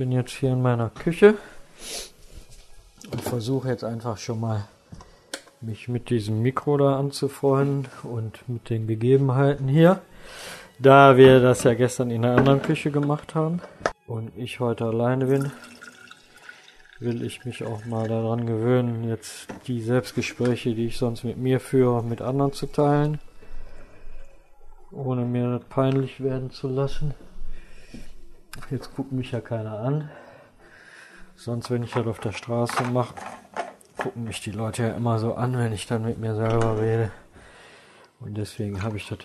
bin 0.00 0.12
jetzt 0.12 0.32
hier 0.32 0.52
in 0.52 0.62
meiner 0.62 0.88
Küche 0.88 1.34
und 3.12 3.20
versuche 3.20 3.68
jetzt 3.68 3.84
einfach 3.84 4.16
schon 4.16 4.40
mal 4.40 4.64
mich 5.60 5.88
mit 5.88 6.08
diesem 6.08 6.40
Mikro 6.40 6.78
da 6.78 6.98
anzufreunden 6.98 7.86
und 8.04 8.48
mit 8.48 8.70
den 8.70 8.86
Gegebenheiten 8.86 9.68
hier. 9.68 10.00
Da 10.78 11.18
wir 11.18 11.40
das 11.40 11.64
ja 11.64 11.74
gestern 11.74 12.10
in 12.10 12.24
einer 12.24 12.38
anderen 12.38 12.62
Küche 12.62 12.90
gemacht 12.90 13.34
haben 13.34 13.60
und 14.06 14.32
ich 14.38 14.58
heute 14.58 14.86
alleine 14.86 15.26
bin, 15.26 15.52
will 16.98 17.22
ich 17.22 17.44
mich 17.44 17.66
auch 17.66 17.84
mal 17.84 18.08
daran 18.08 18.46
gewöhnen, 18.46 19.06
jetzt 19.06 19.48
die 19.66 19.82
Selbstgespräche, 19.82 20.74
die 20.74 20.86
ich 20.86 20.96
sonst 20.96 21.24
mit 21.24 21.36
mir 21.36 21.60
führe, 21.60 22.02
mit 22.02 22.22
anderen 22.22 22.54
zu 22.54 22.64
teilen, 22.64 23.18
ohne 24.92 25.26
mir 25.26 25.58
das 25.58 25.68
peinlich 25.68 26.22
werden 26.22 26.50
zu 26.50 26.68
lassen. 26.68 27.12
Jetzt 28.70 28.94
guckt 28.94 29.12
mich 29.12 29.32
ja 29.32 29.40
keiner 29.40 29.78
an. 29.80 30.10
Sonst, 31.36 31.70
wenn 31.70 31.82
ich 31.82 31.92
das 31.92 32.06
auf 32.06 32.20
der 32.20 32.32
Straße 32.32 32.84
mache, 32.84 33.14
gucken 33.96 34.24
mich 34.24 34.40
die 34.40 34.50
Leute 34.50 34.82
ja 34.82 34.88
immer 34.90 35.18
so 35.18 35.34
an, 35.34 35.56
wenn 35.56 35.72
ich 35.72 35.86
dann 35.86 36.04
mit 36.04 36.18
mir 36.18 36.34
selber 36.34 36.80
rede. 36.80 37.10
Und 38.20 38.36
deswegen 38.36 38.82
habe 38.82 38.96
ich 38.96 39.08
das 39.08 39.18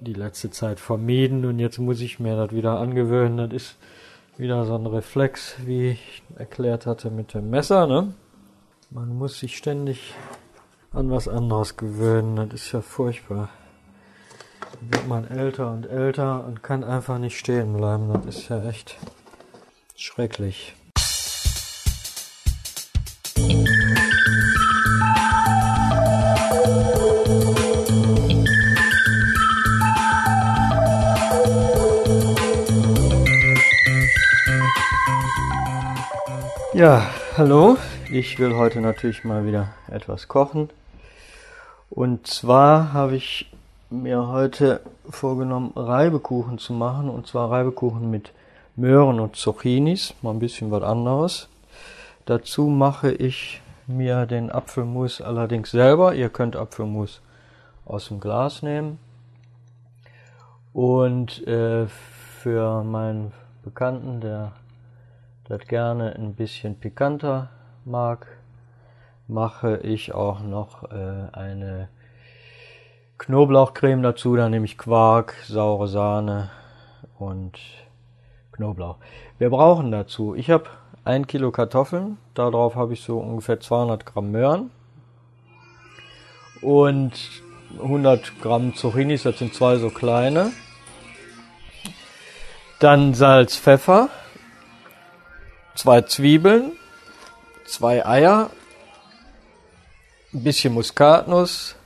die 0.00 0.12
letzte 0.12 0.50
Zeit 0.50 0.80
vermieden 0.80 1.44
und 1.44 1.58
jetzt 1.58 1.78
muss 1.78 2.00
ich 2.00 2.20
mir 2.20 2.36
das 2.36 2.52
wieder 2.52 2.78
angewöhnen. 2.78 3.50
Das 3.50 3.62
ist 3.62 3.76
wieder 4.36 4.64
so 4.64 4.74
ein 4.74 4.86
Reflex, 4.86 5.56
wie 5.64 5.90
ich 5.90 6.22
erklärt 6.36 6.86
hatte 6.86 7.10
mit 7.10 7.34
dem 7.34 7.50
Messer. 7.50 7.86
Ne? 7.86 8.14
Man 8.90 9.08
muss 9.16 9.38
sich 9.38 9.56
ständig 9.56 10.14
an 10.92 11.10
was 11.10 11.28
anderes 11.28 11.76
gewöhnen. 11.76 12.36
Das 12.36 12.62
ist 12.62 12.72
ja 12.72 12.80
furchtbar. 12.80 13.50
Wird 14.80 15.08
man 15.08 15.28
älter 15.28 15.70
und 15.70 15.86
älter 15.86 16.44
und 16.44 16.62
kann 16.62 16.84
einfach 16.84 17.18
nicht 17.18 17.38
stehen 17.38 17.76
bleiben. 17.76 18.12
Das 18.12 18.36
ist 18.36 18.48
ja 18.48 18.62
echt 18.64 18.98
schrecklich. 19.96 20.74
Ja, 36.72 37.10
hallo. 37.36 37.76
Ich 38.10 38.38
will 38.38 38.54
heute 38.54 38.80
natürlich 38.80 39.22
mal 39.22 39.44
wieder 39.44 39.74
etwas 39.90 40.28
kochen. 40.28 40.70
Und 41.90 42.26
zwar 42.26 42.94
habe 42.94 43.16
ich 43.16 43.52
mir 43.90 44.28
heute 44.28 44.80
vorgenommen, 45.08 45.72
Reibekuchen 45.74 46.58
zu 46.58 46.72
machen. 46.72 47.10
Und 47.10 47.26
zwar 47.26 47.50
Reibekuchen 47.50 48.10
mit 48.10 48.32
Möhren 48.76 49.20
und 49.20 49.36
Zucchinis. 49.36 50.14
Mal 50.22 50.30
ein 50.30 50.38
bisschen 50.38 50.70
was 50.70 50.82
anderes. 50.82 51.48
Dazu 52.26 52.68
mache 52.68 53.10
ich 53.10 53.60
mir 53.86 54.26
den 54.26 54.50
Apfelmus 54.50 55.20
allerdings 55.20 55.72
selber. 55.72 56.14
Ihr 56.14 56.28
könnt 56.28 56.54
Apfelmus 56.54 57.20
aus 57.84 58.08
dem 58.08 58.20
Glas 58.20 58.62
nehmen. 58.62 58.98
Und 60.72 61.46
äh, 61.48 61.86
für 61.86 62.84
meinen 62.84 63.32
Bekannten, 63.62 64.20
der 64.20 64.52
das 65.48 65.66
gerne 65.66 66.14
ein 66.14 66.34
bisschen 66.34 66.78
pikanter 66.78 67.50
mag, 67.84 68.28
mache 69.26 69.78
ich 69.78 70.14
auch 70.14 70.40
noch 70.40 70.90
äh, 70.92 71.28
eine 71.32 71.88
Knoblauchcreme 73.20 74.02
dazu. 74.02 74.34
Da 74.34 74.48
nehme 74.48 74.64
ich 74.64 74.78
Quark, 74.78 75.34
saure 75.46 75.88
Sahne 75.88 76.50
und 77.18 77.52
Knoblauch. 78.52 78.96
Wir 79.38 79.50
brauchen 79.50 79.90
dazu, 79.92 80.34
ich 80.34 80.50
habe 80.50 80.70
ein 81.04 81.26
Kilo 81.26 81.50
Kartoffeln, 81.50 82.16
darauf 82.32 82.76
habe 82.76 82.94
ich 82.94 83.02
so 83.02 83.18
ungefähr 83.18 83.60
200 83.60 84.06
Gramm 84.06 84.30
Möhren 84.30 84.70
und 86.62 87.12
100 87.78 88.40
Gramm 88.40 88.74
Zucchinis, 88.74 89.24
das 89.24 89.38
sind 89.38 89.54
zwei 89.54 89.76
so 89.76 89.90
kleine. 89.90 90.52
Dann 92.78 93.12
Salz, 93.12 93.56
Pfeffer, 93.56 94.08
zwei 95.74 96.00
Zwiebeln, 96.02 96.72
zwei 97.66 98.06
Eier, 98.06 98.50
ein 100.32 100.42
bisschen 100.42 100.72
Muskatnuss 100.72 101.76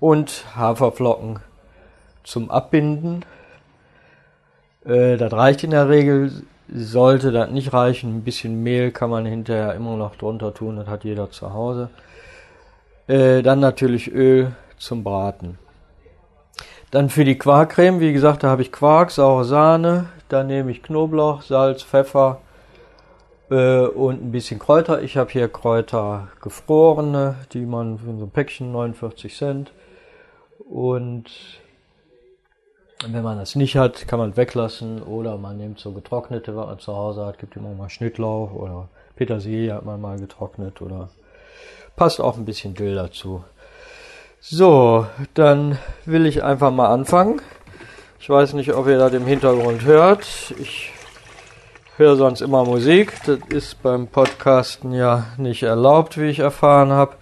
und 0.00 0.44
Haferflocken 0.56 1.40
zum 2.24 2.50
Abbinden. 2.50 3.24
Äh, 4.84 5.16
das 5.16 5.32
reicht 5.32 5.64
in 5.64 5.70
der 5.70 5.88
Regel. 5.88 6.44
Sollte 6.70 7.32
das 7.32 7.50
nicht 7.50 7.72
reichen, 7.72 8.18
ein 8.18 8.24
bisschen 8.24 8.62
Mehl 8.62 8.90
kann 8.90 9.08
man 9.08 9.24
hinterher 9.24 9.74
immer 9.74 9.96
noch 9.96 10.16
drunter 10.16 10.52
tun, 10.52 10.76
das 10.76 10.86
hat 10.86 11.04
jeder 11.04 11.30
zu 11.30 11.54
Hause. 11.54 11.88
Äh, 13.06 13.42
dann 13.42 13.60
natürlich 13.60 14.12
Öl 14.12 14.52
zum 14.76 15.02
Braten. 15.02 15.58
Dann 16.90 17.08
für 17.08 17.24
die 17.24 17.38
Quarkcreme, 17.38 18.00
wie 18.00 18.12
gesagt, 18.12 18.42
da 18.42 18.48
habe 18.48 18.62
ich 18.62 18.70
Quark, 18.70 19.10
saure 19.10 19.44
Sahne, 19.46 20.06
dann 20.28 20.46
nehme 20.46 20.70
ich 20.70 20.82
Knoblauch, 20.82 21.40
Salz, 21.40 21.82
Pfeffer, 21.82 22.40
äh, 23.50 23.86
und 23.86 24.22
ein 24.22 24.32
bisschen 24.32 24.58
Kräuter. 24.58 25.02
Ich 25.02 25.16
habe 25.16 25.30
hier 25.30 25.48
Kräuter 25.48 26.28
gefrorene, 26.42 27.36
die 27.52 27.64
man 27.64 27.98
für 27.98 28.16
so 28.18 28.24
ein 28.24 28.30
Päckchen 28.30 28.72
49 28.72 29.36
Cent. 29.36 29.72
Und 30.68 31.24
wenn 33.06 33.22
man 33.22 33.38
das 33.38 33.54
nicht 33.54 33.76
hat, 33.76 34.08
kann 34.08 34.18
man 34.18 34.36
weglassen 34.36 35.02
oder 35.02 35.38
man 35.38 35.56
nimmt 35.56 35.78
so 35.78 35.92
getrocknete, 35.92 36.56
was 36.56 36.66
man 36.66 36.78
zu 36.78 36.94
Hause 36.94 37.26
hat. 37.26 37.38
Gibt 37.38 37.56
immer 37.56 37.72
mal 37.74 37.88
Schnittlauch 37.88 38.52
oder 38.52 38.88
Petersilie 39.16 39.74
hat 39.74 39.84
man 39.84 40.00
mal 40.00 40.18
getrocknet 40.18 40.82
oder 40.82 41.08
passt 41.96 42.20
auch 42.20 42.36
ein 42.36 42.44
bisschen 42.44 42.74
Dill 42.74 42.94
dazu. 42.94 43.44
So, 44.40 45.06
dann 45.34 45.78
will 46.04 46.26
ich 46.26 46.44
einfach 46.44 46.70
mal 46.70 46.88
anfangen. 46.88 47.40
Ich 48.20 48.28
weiß 48.28 48.52
nicht, 48.54 48.72
ob 48.74 48.86
ihr 48.86 48.98
das 48.98 49.12
im 49.12 49.26
Hintergrund 49.26 49.84
hört. 49.84 50.54
Ich 50.60 50.92
höre 51.96 52.16
sonst 52.16 52.40
immer 52.40 52.64
Musik. 52.64 53.12
Das 53.26 53.38
ist 53.48 53.82
beim 53.82 54.06
Podcasten 54.06 54.92
ja 54.92 55.26
nicht 55.36 55.62
erlaubt, 55.62 56.18
wie 56.18 56.26
ich 56.26 56.40
erfahren 56.40 56.90
habe. 56.90 57.16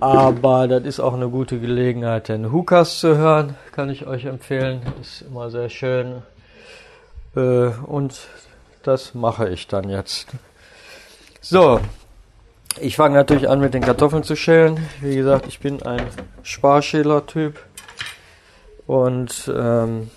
Aber 0.00 0.68
das 0.68 0.84
ist 0.84 1.00
auch 1.00 1.14
eine 1.14 1.28
gute 1.28 1.58
Gelegenheit, 1.58 2.28
den 2.28 2.52
Hukas 2.52 3.00
zu 3.00 3.16
hören. 3.16 3.56
Kann 3.72 3.90
ich 3.90 4.06
euch 4.06 4.24
empfehlen. 4.26 4.82
Ist 5.00 5.22
immer 5.22 5.50
sehr 5.50 5.68
schön. 5.68 6.22
Äh, 7.36 7.68
und 7.86 8.28
das 8.82 9.14
mache 9.14 9.48
ich 9.48 9.66
dann 9.66 9.88
jetzt. 9.88 10.28
So. 11.40 11.80
Ich 12.80 12.96
fange 12.96 13.14
natürlich 13.14 13.48
an 13.48 13.60
mit 13.60 13.72
den 13.72 13.82
Kartoffeln 13.82 14.24
zu 14.24 14.34
schälen. 14.34 14.78
Wie 15.00 15.14
gesagt, 15.14 15.46
ich 15.46 15.60
bin 15.60 15.82
ein 15.82 16.06
Sparschäler-Typ. 16.42 17.58
Und 18.86 19.50
ähm, 19.54 20.10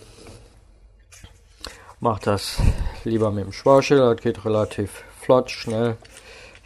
macht 1.99 2.27
das 2.27 2.57
lieber 3.03 3.31
mit 3.31 3.45
dem 3.45 3.53
Sparschäler, 3.53 4.13
das 4.13 4.23
geht 4.23 4.43
relativ 4.45 5.03
flott, 5.21 5.49
schnell. 5.49 5.97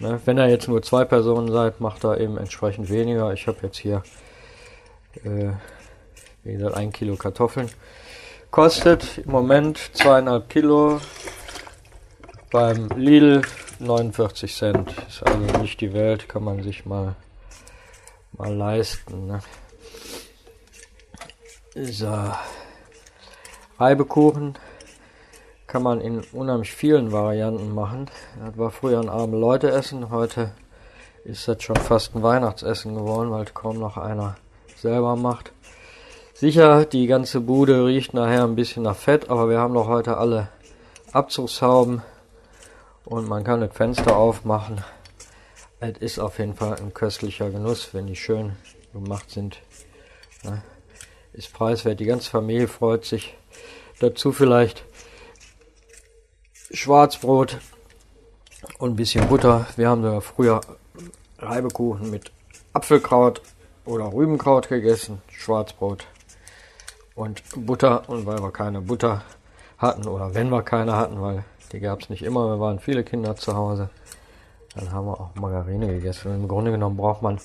Ne? 0.01 0.19
Wenn 0.25 0.39
ihr 0.39 0.49
jetzt 0.49 0.67
nur 0.67 0.81
zwei 0.81 1.05
Personen 1.05 1.51
seid, 1.51 1.79
macht 1.79 2.03
er 2.03 2.19
eben 2.19 2.37
entsprechend 2.37 2.89
weniger. 2.89 3.31
Ich 3.33 3.45
habe 3.45 3.59
jetzt 3.61 3.77
hier, 3.77 4.01
äh, 5.23 5.51
wie 6.43 6.53
gesagt, 6.53 6.75
ein 6.75 6.91
Kilo 6.91 7.15
Kartoffeln. 7.15 7.69
Kostet 8.49 9.19
im 9.19 9.31
Moment 9.31 9.77
zweieinhalb 9.93 10.49
Kilo 10.49 10.99
beim 12.49 12.89
Lidl 12.95 13.43
49 13.77 14.55
Cent. 14.55 14.95
Ist 15.07 15.23
also 15.23 15.37
nicht 15.59 15.79
die 15.81 15.93
Welt, 15.93 16.27
kann 16.27 16.43
man 16.43 16.63
sich 16.63 16.85
mal, 16.85 17.15
mal 18.33 18.53
leisten. 18.53 19.27
Ne? 19.27 19.39
So. 21.75 22.31
Reibekuchen 23.77 24.57
kann 25.71 25.83
man 25.83 26.01
in 26.01 26.19
unheimlich 26.33 26.73
vielen 26.73 27.13
Varianten 27.13 27.73
machen. 27.73 28.07
Das 28.45 28.57
war 28.57 28.71
früher 28.71 28.99
ein 28.99 29.07
arme 29.07 29.37
Leute 29.37 29.71
essen, 29.71 30.09
heute 30.09 30.51
ist 31.23 31.47
das 31.47 31.63
schon 31.63 31.77
fast 31.77 32.13
ein 32.13 32.21
Weihnachtsessen 32.21 32.93
geworden, 32.93 33.31
weil 33.31 33.45
kaum 33.45 33.79
noch 33.79 33.95
einer 33.95 34.35
selber 34.75 35.15
macht. 35.15 35.53
Sicher, 36.33 36.83
die 36.83 37.07
ganze 37.07 37.39
Bude 37.39 37.85
riecht 37.85 38.13
nachher 38.13 38.43
ein 38.43 38.55
bisschen 38.55 38.83
nach 38.83 38.97
Fett, 38.97 39.29
aber 39.29 39.49
wir 39.49 39.59
haben 39.59 39.73
doch 39.73 39.87
heute 39.87 40.17
alle 40.17 40.49
Abzugshauben 41.13 42.01
und 43.05 43.29
man 43.29 43.45
kann 43.45 43.61
das 43.61 43.71
Fenster 43.73 44.17
aufmachen. 44.17 44.83
Es 45.79 45.99
ist 45.99 46.19
auf 46.19 46.37
jeden 46.39 46.55
Fall 46.55 46.75
ein 46.81 46.93
köstlicher 46.93 47.49
Genuss, 47.49 47.93
wenn 47.93 48.07
die 48.07 48.17
schön 48.17 48.57
gemacht 48.91 49.31
sind. 49.31 49.61
Ist 51.31 51.53
preiswert, 51.53 52.01
die 52.01 52.05
ganze 52.05 52.29
Familie 52.29 52.67
freut 52.67 53.05
sich. 53.05 53.37
Dazu 54.01 54.33
vielleicht 54.33 54.83
Schwarzbrot 56.73 57.59
und 58.79 58.91
ein 58.91 58.95
bisschen 58.95 59.27
Butter. 59.27 59.67
Wir 59.75 59.89
haben 59.89 60.03
ja 60.03 60.21
früher 60.21 60.61
Reibekuchen 61.39 62.09
mit 62.09 62.31
Apfelkraut 62.73 63.41
oder 63.85 64.13
Rübenkraut 64.13 64.69
gegessen, 64.69 65.21
Schwarzbrot 65.31 66.07
und 67.15 67.43
Butter. 67.55 68.07
Und 68.09 68.25
weil 68.25 68.41
wir 68.41 68.51
keine 68.51 68.81
Butter 68.81 69.23
hatten 69.77 70.07
oder 70.07 70.33
wenn 70.33 70.49
wir 70.49 70.63
keine 70.63 70.95
hatten, 70.95 71.21
weil 71.21 71.43
Die 71.71 71.79
gab 71.79 72.01
es 72.01 72.09
nicht 72.09 72.21
immer, 72.23 72.47
wir 72.47 72.59
waren 72.59 72.79
viele 72.79 73.03
Kinder 73.03 73.35
zu 73.35 73.55
Hause. 73.55 73.89
Dann 74.75 74.91
haben 74.91 75.07
wir 75.07 75.19
auch 75.19 75.35
Margarine 75.35 75.87
gegessen. 75.87 76.29
Und 76.29 76.41
Im 76.41 76.47
Grunde 76.47 76.71
genommen 76.71 76.97
braucht 76.97 77.21
man 77.21 77.39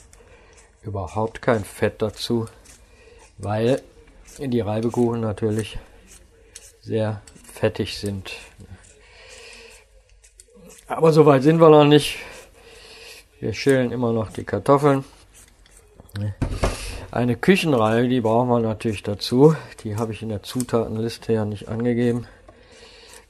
überhaupt 0.82 1.42
kein 1.42 1.64
Fett 1.64 2.02
dazu, 2.02 2.46
weil 3.38 3.82
die 4.38 4.60
Reibekuchen 4.60 5.20
natürlich 5.20 5.78
sehr 6.80 7.22
fettig 7.52 7.98
sind. 7.98 8.32
Aber 10.88 11.12
soweit 11.12 11.42
sind 11.42 11.60
wir 11.60 11.68
noch 11.68 11.84
nicht. 11.84 12.18
Wir 13.40 13.52
schälen 13.52 13.90
immer 13.90 14.12
noch 14.12 14.30
die 14.30 14.44
Kartoffeln. 14.44 15.04
Eine 17.10 17.36
Küchenreihe, 17.36 18.08
die 18.08 18.20
brauchen 18.20 18.48
wir 18.48 18.60
natürlich 18.60 19.02
dazu. 19.02 19.56
Die 19.82 19.96
habe 19.96 20.12
ich 20.12 20.22
in 20.22 20.28
der 20.28 20.42
Zutatenliste 20.42 21.32
ja 21.32 21.44
nicht 21.44 21.68
angegeben. 21.68 22.26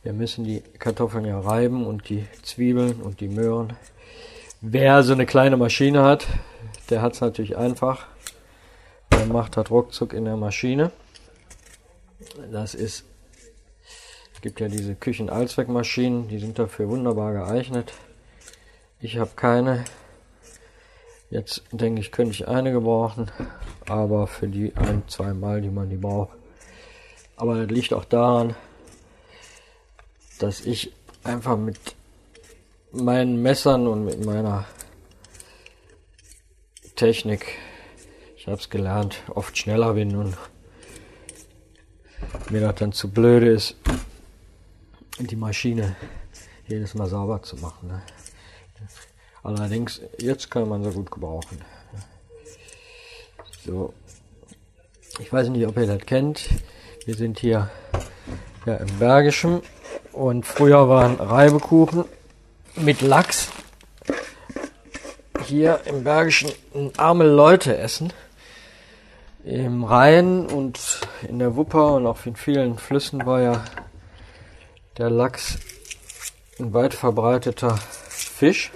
Wir 0.02 0.12
müssen 0.12 0.44
die 0.44 0.62
Kartoffeln 0.78 1.24
ja 1.24 1.40
reiben 1.40 1.86
und 1.86 2.08
die 2.08 2.26
Zwiebeln 2.42 3.00
und 3.00 3.20
die 3.20 3.28
Möhren. 3.28 3.72
Wer 4.60 5.02
so 5.02 5.14
eine 5.14 5.26
kleine 5.26 5.56
Maschine 5.56 6.02
hat, 6.02 6.26
der 6.90 7.00
hat 7.00 7.14
es 7.14 7.20
natürlich 7.20 7.56
einfach. 7.56 8.06
Der 9.12 9.26
macht 9.26 9.56
das 9.56 9.70
ruckzuck 9.70 10.12
in 10.12 10.26
der 10.26 10.36
Maschine. 10.36 10.92
Das 12.52 12.74
ist, 12.74 13.04
gibt 14.46 14.60
ja 14.60 14.68
diese 14.68 14.94
Küchen-Allzweckmaschinen, 14.94 16.28
die 16.28 16.38
sind 16.38 16.56
dafür 16.56 16.88
wunderbar 16.88 17.32
geeignet. 17.32 17.92
Ich 19.00 19.18
habe 19.18 19.32
keine. 19.34 19.84
Jetzt 21.30 21.64
denke 21.72 22.00
ich, 22.00 22.12
könnte 22.12 22.30
ich 22.30 22.46
eine 22.46 22.70
gebrauchen, 22.70 23.28
aber 23.88 24.28
für 24.28 24.46
die 24.46 24.72
ein, 24.76 25.02
zwei 25.08 25.34
Mal, 25.34 25.62
die 25.62 25.70
man 25.70 25.90
die 25.90 25.96
braucht. 25.96 26.36
Aber 27.34 27.56
das 27.56 27.68
liegt 27.68 27.92
auch 27.92 28.04
daran, 28.04 28.54
dass 30.38 30.60
ich 30.60 30.92
einfach 31.24 31.56
mit 31.56 31.80
meinen 32.92 33.42
Messern 33.42 33.88
und 33.88 34.04
mit 34.04 34.24
meiner 34.24 34.64
Technik, 36.94 37.58
ich 38.36 38.46
habe 38.46 38.58
es 38.58 38.70
gelernt, 38.70 39.24
oft 39.34 39.58
schneller 39.58 39.94
bin 39.94 40.14
und 40.14 40.36
mir 42.48 42.60
das 42.60 42.76
dann 42.76 42.92
zu 42.92 43.10
blöde 43.10 43.48
ist, 43.48 43.74
die 45.18 45.36
Maschine 45.36 45.96
jedes 46.66 46.94
Mal 46.94 47.06
sauber 47.06 47.42
zu 47.42 47.56
machen. 47.56 47.88
Ne? 47.88 48.02
Allerdings, 49.42 50.00
jetzt 50.18 50.50
kann 50.50 50.68
man 50.68 50.82
sie 50.84 50.90
gut 50.90 51.10
gebrauchen. 51.10 51.60
So, 53.64 53.94
ich 55.18 55.32
weiß 55.32 55.48
nicht, 55.48 55.66
ob 55.66 55.76
ihr 55.76 55.86
das 55.86 56.04
kennt. 56.04 56.48
Wir 57.04 57.14
sind 57.14 57.38
hier 57.38 57.70
ja, 58.66 58.74
im 58.74 58.98
Bergischen 58.98 59.62
und 60.12 60.44
früher 60.44 60.88
waren 60.88 61.16
Reibekuchen 61.16 62.04
mit 62.74 63.00
Lachs 63.00 63.50
hier 65.44 65.80
im 65.84 66.04
Bergischen 66.04 66.50
arme 66.96 67.24
Leute 67.24 67.76
essen. 67.76 68.12
Im 69.44 69.84
Rhein 69.84 70.46
und 70.46 71.00
in 71.28 71.38
der 71.38 71.54
Wupper 71.54 71.94
und 71.94 72.06
auch 72.06 72.26
in 72.26 72.34
vielen 72.34 72.78
Flüssen 72.78 73.24
war 73.24 73.40
ja 73.40 73.64
der 74.98 75.10
Lachs 75.10 75.58
ein 76.58 76.72
weit 76.72 76.94
verbreiteter 76.94 77.76
Fisch. 78.08 78.70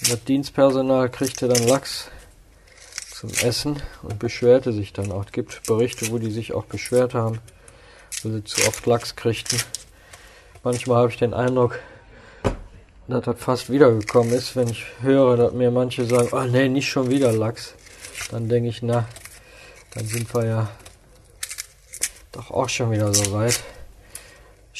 Und 0.00 0.12
das 0.12 0.24
Dienstpersonal 0.24 1.10
kriegte 1.10 1.48
dann 1.48 1.66
Lachs 1.66 2.08
zum 3.10 3.30
Essen 3.30 3.82
und 4.02 4.20
beschwerte 4.20 4.72
sich 4.72 4.92
dann 4.92 5.10
auch. 5.10 5.24
Es 5.26 5.32
gibt 5.32 5.66
Berichte, 5.66 6.10
wo 6.10 6.18
die 6.18 6.30
sich 6.30 6.52
auch 6.52 6.66
beschwert 6.66 7.14
haben, 7.14 7.40
weil 8.22 8.32
sie 8.32 8.44
zu 8.44 8.66
oft 8.68 8.86
Lachs 8.86 9.16
kriegten. 9.16 9.60
Manchmal 10.62 10.98
habe 10.98 11.10
ich 11.10 11.16
den 11.16 11.34
Eindruck, 11.34 11.80
dass 13.08 13.24
das 13.24 13.40
fast 13.40 13.70
wiedergekommen 13.70 14.32
ist, 14.32 14.54
wenn 14.54 14.68
ich 14.68 14.84
höre, 15.00 15.36
dass 15.36 15.52
mir 15.52 15.72
manche 15.72 16.04
sagen, 16.04 16.28
oh 16.30 16.44
nee, 16.44 16.68
nicht 16.68 16.88
schon 16.88 17.10
wieder 17.10 17.32
Lachs. 17.32 17.74
Dann 18.30 18.48
denke 18.48 18.68
ich, 18.68 18.82
na, 18.82 19.08
dann 19.94 20.06
sind 20.06 20.32
wir 20.32 20.44
ja 20.44 20.70
doch 22.30 22.50
auch 22.52 22.68
schon 22.68 22.92
wieder 22.92 23.12
so 23.12 23.32
weit. 23.32 23.60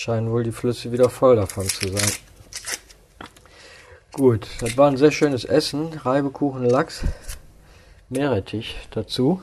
Scheinen 0.01 0.31
wohl 0.31 0.45
die 0.45 0.53
Flüsse 0.53 0.93
wieder 0.93 1.11
voll 1.11 1.35
davon 1.35 1.69
zu 1.69 1.89
sein. 1.89 2.13
Gut, 4.13 4.47
das 4.61 4.77
war 4.77 4.89
ein 4.89 4.97
sehr 4.97 5.11
schönes 5.11 5.45
Essen. 5.45 5.93
Reibekuchen 5.93 6.65
Lachs. 6.65 7.03
Meerrettich 8.09 8.77
dazu. 8.93 9.43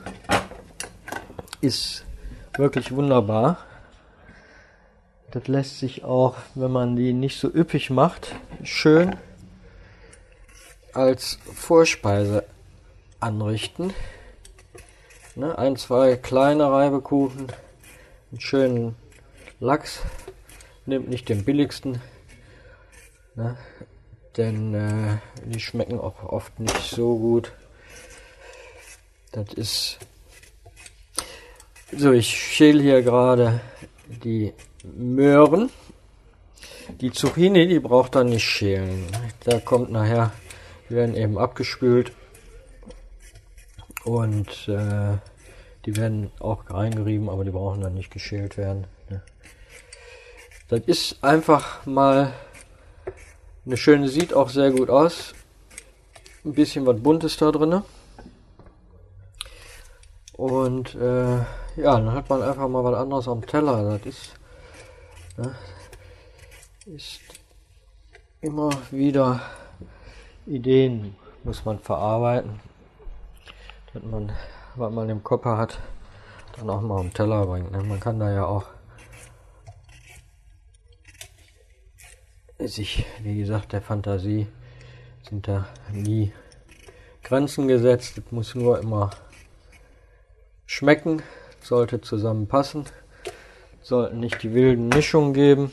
Ist 1.60 2.06
wirklich 2.56 2.90
wunderbar. 2.92 3.58
Das 5.30 5.46
lässt 5.46 5.78
sich 5.78 6.04
auch, 6.04 6.36
wenn 6.54 6.72
man 6.72 6.96
die 6.96 7.12
nicht 7.12 7.38
so 7.38 7.48
üppig 7.48 7.90
macht, 7.90 8.34
schön 8.62 9.14
als 10.94 11.38
Vorspeise 11.54 12.44
anrichten. 13.20 13.92
Ne, 15.34 15.58
ein, 15.58 15.76
zwei 15.76 16.16
kleine 16.16 16.72
Reibekuchen, 16.72 17.52
einen 18.30 18.40
schönen 18.40 18.96
Lachs, 19.60 20.00
nimmt 20.86 21.08
nicht 21.08 21.28
den 21.28 21.44
billigsten, 21.44 22.00
ne, 23.34 23.56
denn 24.36 24.74
äh, 24.74 25.18
die 25.44 25.60
schmecken 25.60 25.98
auch 25.98 26.22
oft 26.24 26.58
nicht 26.60 26.90
so 26.90 27.18
gut. 27.18 27.52
Das 29.32 29.52
ist 29.54 29.98
so, 31.92 32.12
ich 32.12 32.28
schäle 32.28 32.82
hier 32.82 33.02
gerade 33.02 33.60
die 34.24 34.52
Möhren. 34.82 35.70
Die 37.00 37.10
Zucchini, 37.10 37.66
die 37.66 37.80
braucht 37.80 38.14
er 38.14 38.24
nicht 38.24 38.44
schälen. 38.44 39.06
Da 39.44 39.58
kommt 39.60 39.90
nachher, 39.90 40.32
die 40.88 40.94
werden 40.94 41.16
eben 41.16 41.36
abgespült 41.36 42.12
und 44.04 44.68
äh, 44.68 45.18
die 45.84 45.96
werden 45.96 46.30
auch 46.38 46.70
reingerieben, 46.70 47.28
aber 47.28 47.44
die 47.44 47.50
brauchen 47.50 47.80
dann 47.80 47.94
nicht 47.94 48.12
geschält 48.12 48.56
werden. 48.56 48.86
Das 50.68 50.80
ist 50.86 51.22
einfach 51.22 51.86
mal 51.86 52.32
eine 53.64 53.76
schöne, 53.76 54.08
sieht 54.08 54.34
auch 54.34 54.48
sehr 54.48 54.70
gut 54.70 54.90
aus. 54.90 55.34
Ein 56.44 56.52
bisschen 56.54 56.86
was 56.86 57.00
Buntes 57.00 57.36
da 57.36 57.50
drin. 57.50 57.82
Und 60.32 60.94
äh, 60.94 61.36
ja, 61.36 61.46
dann 61.76 62.12
hat 62.12 62.28
man 62.28 62.42
einfach 62.42 62.68
mal 62.68 62.84
was 62.84 62.94
anderes 62.94 63.28
am 63.28 63.46
Teller. 63.46 63.98
Das 63.98 64.06
ist 64.06 64.36
Ne? 65.36 65.54
Ist 66.86 67.20
immer 68.40 68.70
wieder 68.90 69.40
Ideen 70.46 71.14
muss 71.44 71.64
man 71.66 71.78
verarbeiten, 71.78 72.60
dass 73.92 74.02
man, 74.02 74.32
was 74.76 74.92
man 74.92 75.10
im 75.10 75.22
Kopf 75.22 75.44
hat, 75.44 75.78
dann 76.56 76.70
auch 76.70 76.80
mal 76.80 77.00
am 77.00 77.12
Teller 77.12 77.44
bringt. 77.44 77.70
Ne? 77.70 77.82
Man 77.82 78.00
kann 78.00 78.18
da 78.18 78.32
ja 78.32 78.46
auch 78.46 78.64
sich, 82.58 83.04
wie 83.22 83.38
gesagt, 83.38 83.72
der 83.72 83.82
Fantasie 83.82 84.46
sind 85.28 85.48
da 85.48 85.68
nie 85.92 86.32
Grenzen 87.22 87.68
gesetzt. 87.68 88.18
Es 88.18 88.32
muss 88.32 88.54
nur 88.54 88.80
immer 88.80 89.10
schmecken, 90.66 91.22
sollte 91.60 92.00
zusammenpassen 92.00 92.86
sollten 93.86 94.18
nicht 94.18 94.42
die 94.42 94.52
wilden 94.52 94.88
Mischungen 94.88 95.32
geben. 95.32 95.72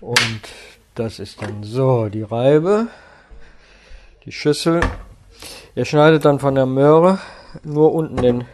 Und 0.00 0.40
das 0.96 1.20
ist 1.20 1.40
dann 1.40 1.62
so, 1.62 2.08
die 2.08 2.22
Reibe, 2.22 2.88
die 4.24 4.32
Schüssel. 4.32 4.80
Ihr 5.76 5.84
schneidet 5.84 6.24
dann 6.24 6.40
von 6.40 6.56
der 6.56 6.66
Möhre 6.66 7.20
nur 7.62 7.94
unten 7.94 8.16
den, 8.16 8.44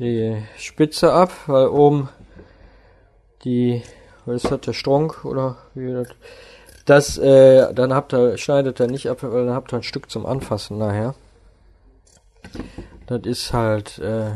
die 0.00 0.42
Spitze 0.58 1.12
ab, 1.12 1.30
weil 1.46 1.68
oben 1.68 2.08
die, 3.44 3.82
was 4.34 4.42
das, 4.42 4.60
der 4.60 4.72
Strunk 4.72 5.24
oder 5.24 5.56
wie 5.74 5.92
das, 5.92 6.08
das 6.84 7.18
äh, 7.18 7.72
dann 7.74 7.94
habt 7.94 8.12
ihr, 8.12 8.38
schneidet 8.38 8.80
ihr 8.80 8.86
nicht 8.86 9.08
ab, 9.08 9.18
weil 9.22 9.46
dann 9.46 9.54
habt 9.54 9.72
ihr 9.72 9.76
ein 9.76 9.82
Stück 9.82 10.10
zum 10.10 10.26
Anfassen 10.26 10.78
nachher. 10.78 11.14
Das 13.06 13.22
ist 13.24 13.52
halt, 13.52 13.98
äh, 13.98 14.30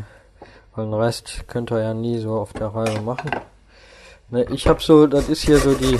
weil 0.74 0.84
den 0.84 0.94
Rest 0.94 1.44
könnt 1.48 1.70
ihr 1.70 1.80
ja 1.80 1.94
nie 1.94 2.18
so 2.18 2.34
auf 2.34 2.52
der 2.52 2.68
Reihe 2.68 3.00
machen. 3.00 3.30
Ne, 4.30 4.46
ich 4.50 4.66
habe 4.68 4.82
so, 4.82 5.06
das 5.06 5.28
ist 5.28 5.42
hier 5.42 5.58
so 5.58 5.74
die 5.74 5.98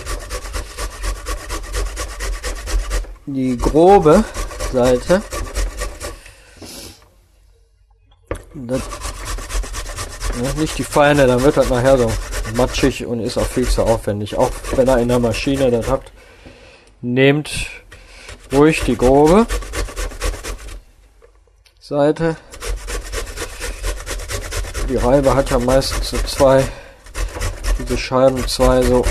die 3.27 3.57
grobe 3.57 4.25
Seite. 4.73 5.23
Das, 8.55 8.83
nicht 10.57 10.79
die 10.79 10.85
feine, 10.85 11.27
dann 11.27 11.43
wird 11.43 11.57
das 11.57 11.71
nachher 11.71 11.99
so 11.99 12.11
matschig 12.57 13.07
und 13.07 13.21
ist 13.21 13.39
auch 13.39 13.47
viel 13.47 13.69
zu 13.69 13.83
aufwendig. 13.83 14.37
Auch 14.37 14.51
wenn 14.77 14.89
ihr 14.89 14.99
in 14.99 15.09
der 15.09 15.19
Maschine 15.19 15.71
das 15.71 15.89
habt, 15.89 16.13
nehmt 17.01 17.67
ruhig 18.53 18.83
die 18.85 18.97
grobe 18.97 19.47
Seite 21.81 22.37
die 24.89 24.97
Reibe 24.97 25.35
hat 25.35 25.51
ja 25.51 25.59
meistens 25.59 26.11
so 26.11 26.17
zwei 26.19 26.63
diese 27.79 27.97
Scheiben 27.97 28.47
zwei 28.47 28.83
so 28.83 29.05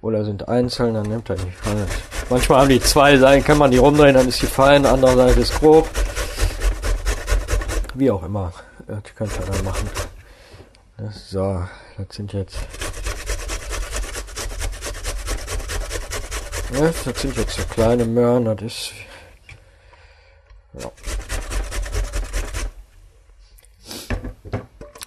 oder 0.00 0.24
sind 0.24 0.48
einzeln, 0.48 0.94
dann 0.94 1.06
nimmt 1.06 1.30
er 1.30 1.36
die 1.36 1.50
fein. 1.50 1.86
Manchmal 2.28 2.60
haben 2.60 2.68
die 2.68 2.80
zwei 2.80 3.16
Seiten, 3.16 3.42
kann 3.42 3.56
man 3.56 3.70
die 3.70 3.78
rumdrehen, 3.78 4.14
dann 4.14 4.28
ist 4.28 4.42
die 4.42 4.46
fein, 4.46 4.84
andere 4.84 5.16
Seite 5.16 5.40
ist 5.40 5.58
grob. 5.58 5.88
Wie 7.94 8.10
auch 8.10 8.24
immer, 8.24 8.52
das 8.86 9.02
könnt 9.14 9.32
ihr 9.38 9.46
dann 9.46 9.64
machen. 9.64 9.88
So, 11.12 11.64
das 11.96 12.06
sind 12.10 12.32
jetzt 12.32 12.58
das 16.70 17.04
sind 17.20 17.36
jetzt 17.36 17.54
so 17.54 17.62
kleine 17.64 18.04
Möhren, 18.04 18.44
das 18.44 18.62
ist 18.62 18.92
ja. 20.72 20.90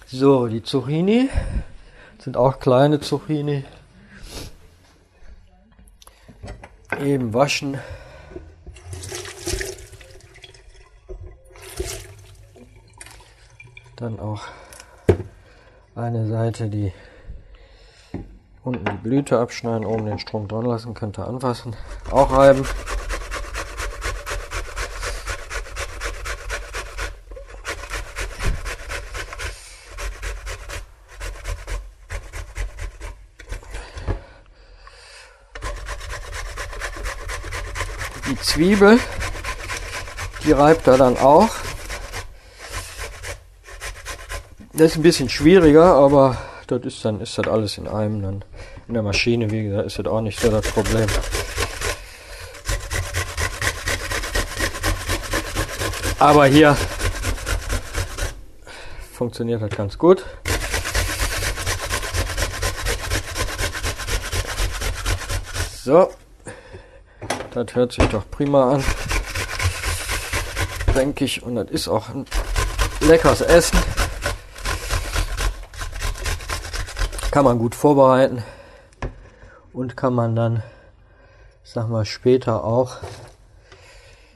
So, 0.06 0.46
die 0.46 0.62
Zucchini 0.62 1.28
sind 2.18 2.36
auch 2.38 2.58
kleine 2.58 3.00
Zucchini. 3.00 3.64
Eben 6.98 7.34
waschen. 7.34 7.78
Dann 13.98 14.20
auch 14.20 14.42
eine 15.96 16.28
Seite, 16.28 16.68
die 16.68 16.92
unten 18.62 18.84
die 18.84 18.96
Blüte 19.02 19.40
abschneiden, 19.40 19.84
oben 19.84 20.06
den 20.06 20.20
Strom 20.20 20.46
dran 20.46 20.66
lassen, 20.66 20.94
könnt 20.94 21.18
ihr 21.18 21.26
anfassen, 21.26 21.74
auch 22.12 22.30
reiben. 22.30 22.64
Die 38.28 38.38
Zwiebel, 38.42 39.00
die 40.44 40.52
reibt 40.52 40.86
er 40.86 40.98
dann 40.98 41.16
auch. 41.16 41.48
Das 44.78 44.92
ist 44.92 44.96
ein 44.96 45.02
bisschen 45.02 45.28
schwieriger, 45.28 45.96
aber 45.96 46.38
das 46.68 46.82
ist 46.82 47.04
dann 47.04 47.20
ist 47.20 47.36
das 47.36 47.48
alles 47.48 47.78
in 47.78 47.88
einem 47.88 48.22
dann 48.22 48.44
in 48.86 48.94
der 48.94 49.02
Maschine, 49.02 49.50
wie 49.50 49.64
gesagt, 49.64 49.88
ist 49.88 49.98
das 49.98 50.06
auch 50.06 50.20
nicht 50.20 50.38
so 50.38 50.52
das 50.52 50.64
Problem. 50.68 51.08
Aber 56.20 56.46
hier 56.46 56.76
funktioniert 59.14 59.60
das 59.62 59.70
ganz 59.70 59.98
gut. 59.98 60.24
So, 65.82 66.08
das 67.50 67.74
hört 67.74 67.92
sich 67.94 68.04
doch 68.04 68.30
prima 68.30 68.74
an, 68.74 68.84
denke 70.94 71.24
ich. 71.24 71.42
Und 71.42 71.56
das 71.56 71.68
ist 71.68 71.88
auch 71.88 72.08
ein 72.10 72.26
leckeres 73.00 73.40
Essen. 73.40 73.87
Kann 77.30 77.44
man 77.44 77.58
gut 77.58 77.74
vorbereiten 77.74 78.42
und 79.72 79.96
kann 79.96 80.14
man 80.14 80.34
dann, 80.34 80.62
sag 81.62 81.88
mal, 81.88 82.04
später 82.04 82.64
auch. 82.64 82.96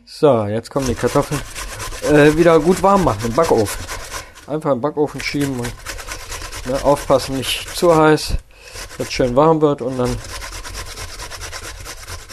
So, 0.04 0.44
jetzt 0.44 0.70
kommen 0.70 0.87
die 0.87 0.94
Kartoffeln 0.94 1.40
äh, 2.11 2.37
wieder 2.37 2.61
gut 2.61 2.82
warm 2.82 3.04
machen 3.04 3.26
im 3.26 3.32
Backofen. 3.32 3.84
Einfach 4.46 4.72
im 4.72 4.80
Backofen 4.80 5.22
schieben 5.22 5.58
und 5.58 5.72
ne, 6.66 6.84
aufpassen, 6.84 7.37
nicht 7.37 7.75
zu 7.75 7.96
heiß, 7.96 8.34
dass 8.99 9.11
schön 9.11 9.34
warm 9.34 9.61
wird 9.62 9.80
und 9.80 9.96
dann 9.99 10.14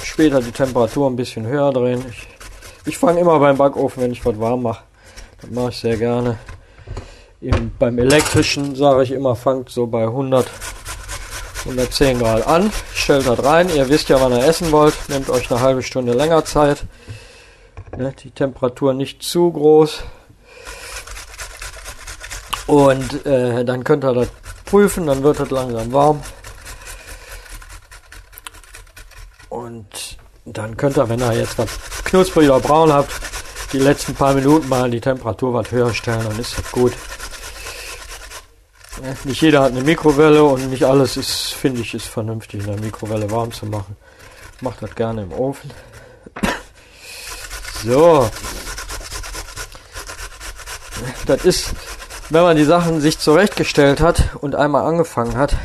später 0.03 0.41
die 0.41 0.51
Temperatur 0.51 1.09
ein 1.09 1.15
bisschen 1.15 1.47
höher 1.47 1.71
drehen. 1.71 2.03
Ich, 2.09 2.27
ich 2.85 2.97
fange 2.97 3.21
immer 3.21 3.39
beim 3.39 3.55
Backofen, 3.57 4.03
wenn 4.03 4.11
ich 4.11 4.25
was 4.25 4.37
warm 4.39 4.63
mache. 4.63 4.83
Das 5.41 5.49
mache 5.51 5.69
ich 5.69 5.77
sehr 5.77 5.95
gerne. 5.95 6.37
Eben 7.41 7.73
beim 7.79 7.97
elektrischen 7.97 8.75
sage 8.75 9.03
ich 9.03 9.11
immer, 9.11 9.35
fangt 9.35 9.69
so 9.69 9.87
bei 9.87 10.03
100 10.03 10.45
110 11.65 12.19
Grad 12.19 12.47
an, 12.47 12.71
stellt 12.93 13.27
das 13.27 13.43
rein. 13.43 13.69
Ihr 13.69 13.89
wisst 13.89 14.09
ja, 14.09 14.19
wann 14.21 14.31
ihr 14.31 14.45
essen 14.45 14.71
wollt. 14.71 14.95
Nehmt 15.09 15.29
euch 15.29 15.51
eine 15.51 15.59
halbe 15.59 15.83
Stunde 15.83 16.13
länger 16.13 16.45
Zeit. 16.45 16.85
Ne, 17.97 18.13
die 18.23 18.31
Temperatur 18.31 18.93
nicht 18.93 19.23
zu 19.23 19.51
groß. 19.51 20.03
Und 22.67 23.25
äh, 23.25 23.65
dann 23.65 23.83
könnt 23.83 24.05
ihr 24.05 24.13
das 24.13 24.29
prüfen, 24.65 25.07
dann 25.07 25.23
wird 25.23 25.39
das 25.39 25.49
langsam 25.49 25.91
warm. 25.91 26.21
Und 29.49 30.17
dann 30.45 30.77
könnt 30.77 30.97
ihr, 30.97 31.09
wenn 31.09 31.19
ihr 31.19 31.33
jetzt 31.33 31.57
was 31.57 31.69
knusprig 32.05 32.47
oder 32.49 32.59
braun 32.59 32.93
habt, 32.93 33.11
die 33.73 33.79
letzten 33.79 34.13
paar 34.13 34.33
Minuten 34.33 34.69
mal 34.69 34.89
die 34.89 35.01
Temperatur 35.01 35.53
was 35.53 35.71
höher 35.71 35.93
stellen, 35.93 36.23
dann 36.23 36.39
ist 36.39 36.57
das 36.57 36.71
gut. 36.71 36.93
Nicht 39.23 39.41
jeder 39.41 39.61
hat 39.63 39.71
eine 39.71 39.81
Mikrowelle 39.81 40.43
und 40.43 40.69
nicht 40.69 40.83
alles 40.83 41.17
ist, 41.17 41.53
finde 41.53 41.81
ich, 41.81 41.93
ist 41.93 42.07
vernünftig 42.07 42.61
in 42.61 42.67
der 42.67 42.79
Mikrowelle 42.79 43.29
warm 43.31 43.51
zu 43.51 43.65
machen. 43.65 43.95
Macht 44.61 44.81
das 44.81 44.93
gerne 44.95 45.23
im 45.23 45.31
Ofen. 45.31 45.71
So. 47.83 48.29
Das 51.25 51.45
ist, 51.45 51.73
wenn 52.29 52.43
man 52.43 52.57
die 52.57 52.65
Sachen 52.65 53.01
sich 53.01 53.19
zurechtgestellt 53.19 54.01
hat 54.01 54.35
und 54.41 54.55
einmal 54.55 54.85
angefangen 54.85 55.37
hat, 55.37 55.55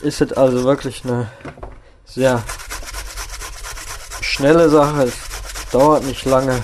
ist 0.00 0.20
es 0.20 0.32
also 0.32 0.64
wirklich 0.64 1.04
eine 1.04 1.30
sehr 2.06 2.42
schnelle 4.20 4.70
Sache. 4.70 5.04
Es 5.04 5.14
dauert 5.70 6.04
nicht 6.04 6.24
lange. 6.24 6.62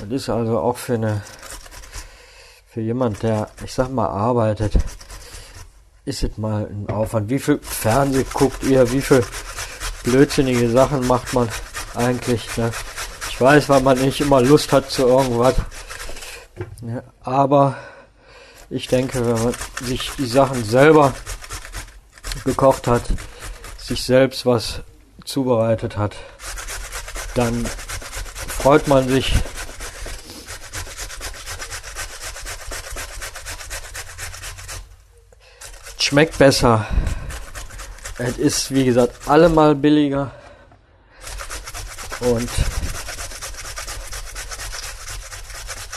Das 0.00 0.10
ist 0.10 0.28
also 0.30 0.58
auch 0.58 0.78
für 0.78 0.94
eine 0.94 1.22
für 2.72 2.80
jemand, 2.80 3.24
der, 3.24 3.48
ich 3.64 3.74
sag 3.74 3.90
mal, 3.90 4.06
arbeitet, 4.06 4.74
ist 6.04 6.22
es 6.22 6.38
mal 6.38 6.68
ein 6.70 6.88
Aufwand. 6.88 7.28
Wie 7.28 7.40
viel 7.40 7.58
Fernseh 7.60 8.24
guckt 8.32 8.62
ihr? 8.62 8.92
Wie 8.92 9.00
viel 9.00 9.24
blödsinnige 10.04 10.70
Sachen 10.70 11.04
macht 11.08 11.34
man 11.34 11.48
eigentlich? 11.96 12.56
Ne? 12.56 12.70
Ich 13.28 13.40
weiß, 13.40 13.68
weil 13.68 13.80
man 13.80 13.98
nicht 13.98 14.20
immer 14.20 14.40
Lust 14.40 14.72
hat 14.72 14.88
zu 14.88 15.08
irgendwas. 15.08 15.56
Ja, 16.82 17.02
aber 17.22 17.76
ich 18.68 18.86
denke, 18.86 19.26
wenn 19.26 19.44
man 19.44 19.54
sich 19.82 20.12
die 20.16 20.26
Sachen 20.26 20.62
selber 20.62 21.12
gekocht 22.44 22.86
hat, 22.86 23.02
sich 23.78 24.04
selbst 24.04 24.46
was 24.46 24.82
zubereitet 25.24 25.96
hat, 25.96 26.14
dann 27.34 27.66
freut 28.46 28.86
man 28.86 29.08
sich 29.08 29.34
schmeckt 36.10 36.38
besser. 36.38 36.86
Es 38.18 38.36
ist, 38.36 38.74
wie 38.74 38.84
gesagt, 38.84 39.28
allemal 39.28 39.76
billiger. 39.76 40.32
Und 42.18 42.50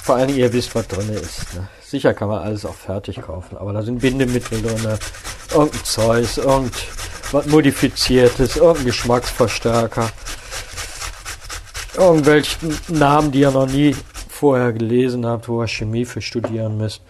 vor 0.04 0.18
allem, 0.18 0.36
ihr 0.36 0.54
wisst, 0.54 0.76
was 0.76 0.88
drin 0.88 1.10
ist. 1.10 1.56
Ne? 1.56 1.68
Sicher 1.84 2.14
kann 2.14 2.28
man 2.28 2.44
alles 2.44 2.64
auch 2.64 2.76
fertig 2.76 3.24
kaufen, 3.24 3.58
aber 3.58 3.74
da 3.74 3.82
sind 3.82 4.02
Bindemittel 4.02 4.62
drin, 4.62 4.98
irgendein 5.52 5.84
Zeus, 5.84 6.38
irgendwas 6.38 7.48
modifiziertes, 7.48 8.58
irgendein 8.58 8.86
Geschmacksverstärker, 8.86 10.12
irgendwelche 11.98 12.58
Namen, 12.88 13.32
die 13.32 13.40
ihr 13.40 13.52
noch 13.52 13.68
nie 13.68 13.96
vorher 14.30 14.74
gelesen 14.74 15.26
habt, 15.26 15.50
wo 15.50 15.64
ihr 15.64 15.68
Chemie 15.68 16.06
für 16.06 16.22
studieren 16.22 16.78
müsst. 16.78 17.02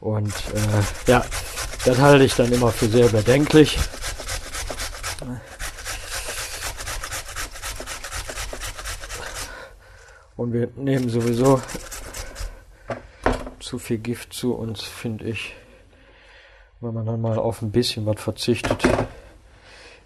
Und 0.00 0.34
äh, 0.54 1.10
ja, 1.10 1.24
das 1.88 2.00
halte 2.00 2.24
ich 2.24 2.34
dann 2.34 2.52
immer 2.52 2.70
für 2.70 2.86
sehr 2.86 3.08
bedenklich. 3.08 3.78
Und 10.36 10.52
wir 10.52 10.68
nehmen 10.76 11.08
sowieso 11.08 11.62
zu 13.58 13.78
viel 13.78 13.96
Gift 13.96 14.34
zu 14.34 14.52
uns, 14.52 14.82
finde 14.82 15.30
ich. 15.30 15.56
Wenn 16.80 16.92
man 16.92 17.06
dann 17.06 17.22
mal 17.22 17.38
auf 17.38 17.62
ein 17.62 17.70
bisschen 17.70 18.04
was 18.04 18.20
verzichtet, 18.20 18.82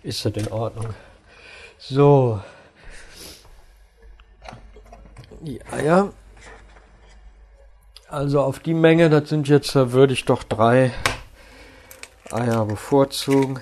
ist 0.04 0.24
das 0.24 0.34
in 0.34 0.52
Ordnung. 0.52 0.94
So. 1.78 2.40
Die 5.40 5.60
Eier. 5.66 6.12
Also 8.06 8.40
auf 8.40 8.60
die 8.60 8.74
Menge, 8.74 9.10
das 9.10 9.28
sind 9.28 9.48
jetzt, 9.48 9.74
würde 9.74 10.12
ich 10.12 10.24
doch 10.24 10.44
drei 10.44 10.92
Eier 12.32 12.64
bevorzugen. 12.64 13.60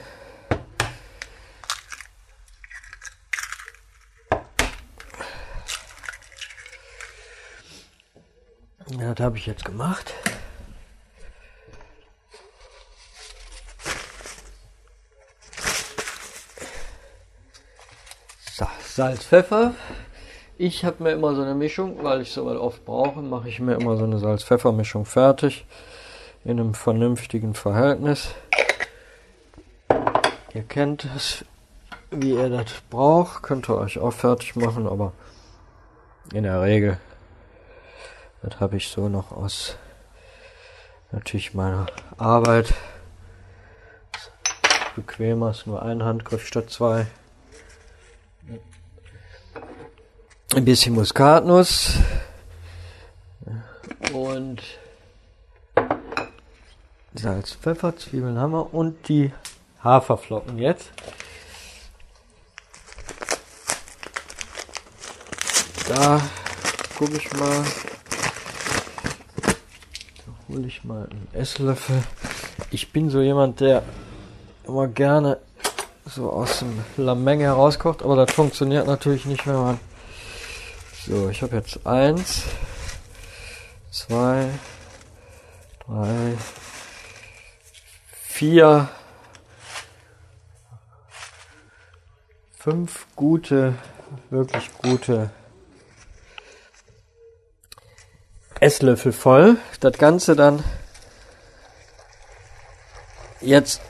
Das 8.86 9.18
habe 9.20 9.38
ich 9.38 9.46
jetzt 9.46 9.64
gemacht. 9.64 10.14
So, 18.52 18.66
Salz, 18.84 19.24
Pfeffer. 19.24 19.74
Ich 20.58 20.84
habe 20.84 21.02
mir 21.02 21.12
immer 21.12 21.34
so 21.34 21.42
eine 21.42 21.54
Mischung, 21.54 22.02
weil 22.02 22.20
ich 22.20 22.32
sowas 22.32 22.58
oft 22.58 22.84
brauche, 22.84 23.20
mache 23.20 23.48
ich 23.48 23.58
mir 23.58 23.74
immer 23.74 23.96
so 23.96 24.04
eine 24.04 24.18
Salz-Pfeffer-Mischung 24.18 25.06
fertig. 25.06 25.66
In 26.44 26.58
einem 26.58 26.74
vernünftigen 26.74 27.54
Verhältnis. 27.54 28.34
Ihr 30.54 30.62
kennt 30.62 31.06
es, 31.16 31.44
wie 32.10 32.30
ihr 32.30 32.48
das 32.48 32.80
braucht. 32.88 33.42
Könnt 33.42 33.68
ihr 33.68 33.76
euch 33.76 33.98
auch 33.98 34.12
fertig 34.12 34.56
machen, 34.56 34.86
aber 34.86 35.12
in 36.32 36.44
der 36.44 36.62
Regel, 36.62 36.98
das 38.42 38.58
habe 38.58 38.76
ich 38.76 38.88
so 38.88 39.08
noch 39.08 39.32
aus 39.32 39.76
natürlich 41.12 41.54
meiner 41.54 41.86
Arbeit. 42.16 42.72
Bequemer 44.96 45.50
ist 45.50 45.66
nur 45.66 45.82
ein 45.82 46.02
Handgriff 46.02 46.46
statt 46.46 46.70
zwei. 46.70 47.06
Ein 50.54 50.64
bisschen 50.64 50.94
Muskatnuss 50.94 51.98
und 54.12 54.79
Salz, 57.12 57.54
Pfeffer, 57.54 57.96
Zwiebeln 57.96 58.38
haben 58.38 58.52
wir 58.52 58.72
und 58.72 59.08
die 59.08 59.32
Haferflocken 59.82 60.58
jetzt. 60.58 60.90
Da 65.88 66.20
gucke 66.96 67.16
ich 67.16 67.32
mal. 67.32 67.64
Da 70.24 70.54
hole 70.54 70.66
ich 70.68 70.84
mal 70.84 71.08
einen 71.10 71.26
Esslöffel. 71.32 72.00
Ich 72.70 72.92
bin 72.92 73.10
so 73.10 73.20
jemand, 73.20 73.58
der 73.58 73.82
immer 74.64 74.86
gerne 74.86 75.38
so 76.06 76.30
aus 76.30 76.64
der 76.96 77.14
Menge 77.16 77.44
herauskocht, 77.44 78.04
aber 78.04 78.14
das 78.24 78.32
funktioniert 78.32 78.86
natürlich 78.86 79.24
nicht, 79.24 79.48
wenn 79.48 79.54
man. 79.56 79.80
So, 81.06 81.28
ich 81.28 81.42
habe 81.42 81.56
jetzt 81.56 81.84
eins, 81.84 82.44
zwei, 83.90 84.48
drei, 85.84 86.34
vier, 88.40 88.88
fünf 92.58 93.06
gute, 93.14 93.74
wirklich 94.30 94.70
gute 94.78 95.28
Esslöffel 98.58 99.12
voll. 99.12 99.58
Das 99.80 99.98
Ganze 99.98 100.36
dann 100.36 100.64
jetzt 103.42 103.82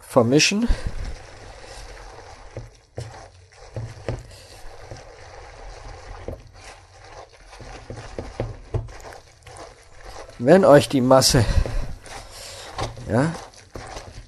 vermischen. 0.00 0.68
Wenn 10.38 10.64
euch 10.64 10.88
die 10.88 11.00
Masse 11.00 11.44
ja, 13.10 13.32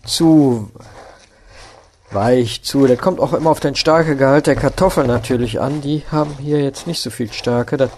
zu 0.04 0.70
weich 2.10 2.62
zu. 2.62 2.87
Das 2.87 2.99
kommt 2.99 3.20
auch 3.20 3.32
immer 3.32 3.50
auf 3.50 3.60
den 3.60 3.76
starke 3.76 4.16
Gehalt 4.16 4.46
der 4.46 4.56
Kartoffeln 4.56 5.06
natürlich 5.06 5.60
an. 5.60 5.80
Die 5.80 6.02
haben 6.10 6.37
hier 6.40 6.60
jetzt 6.60 6.87
nicht 6.87 7.00
so 7.00 7.10
viel 7.10 7.32
Stärke. 7.32 7.76
Das 7.76 7.90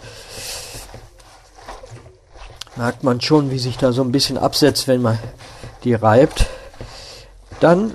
merkt 2.76 3.02
man 3.02 3.20
schon, 3.20 3.50
wie 3.50 3.58
sich 3.58 3.76
da 3.76 3.92
so 3.92 4.02
ein 4.02 4.12
bisschen 4.12 4.38
absetzt, 4.38 4.88
wenn 4.88 5.02
man 5.02 5.18
die 5.84 5.94
reibt. 5.94 6.46
Dann, 7.60 7.94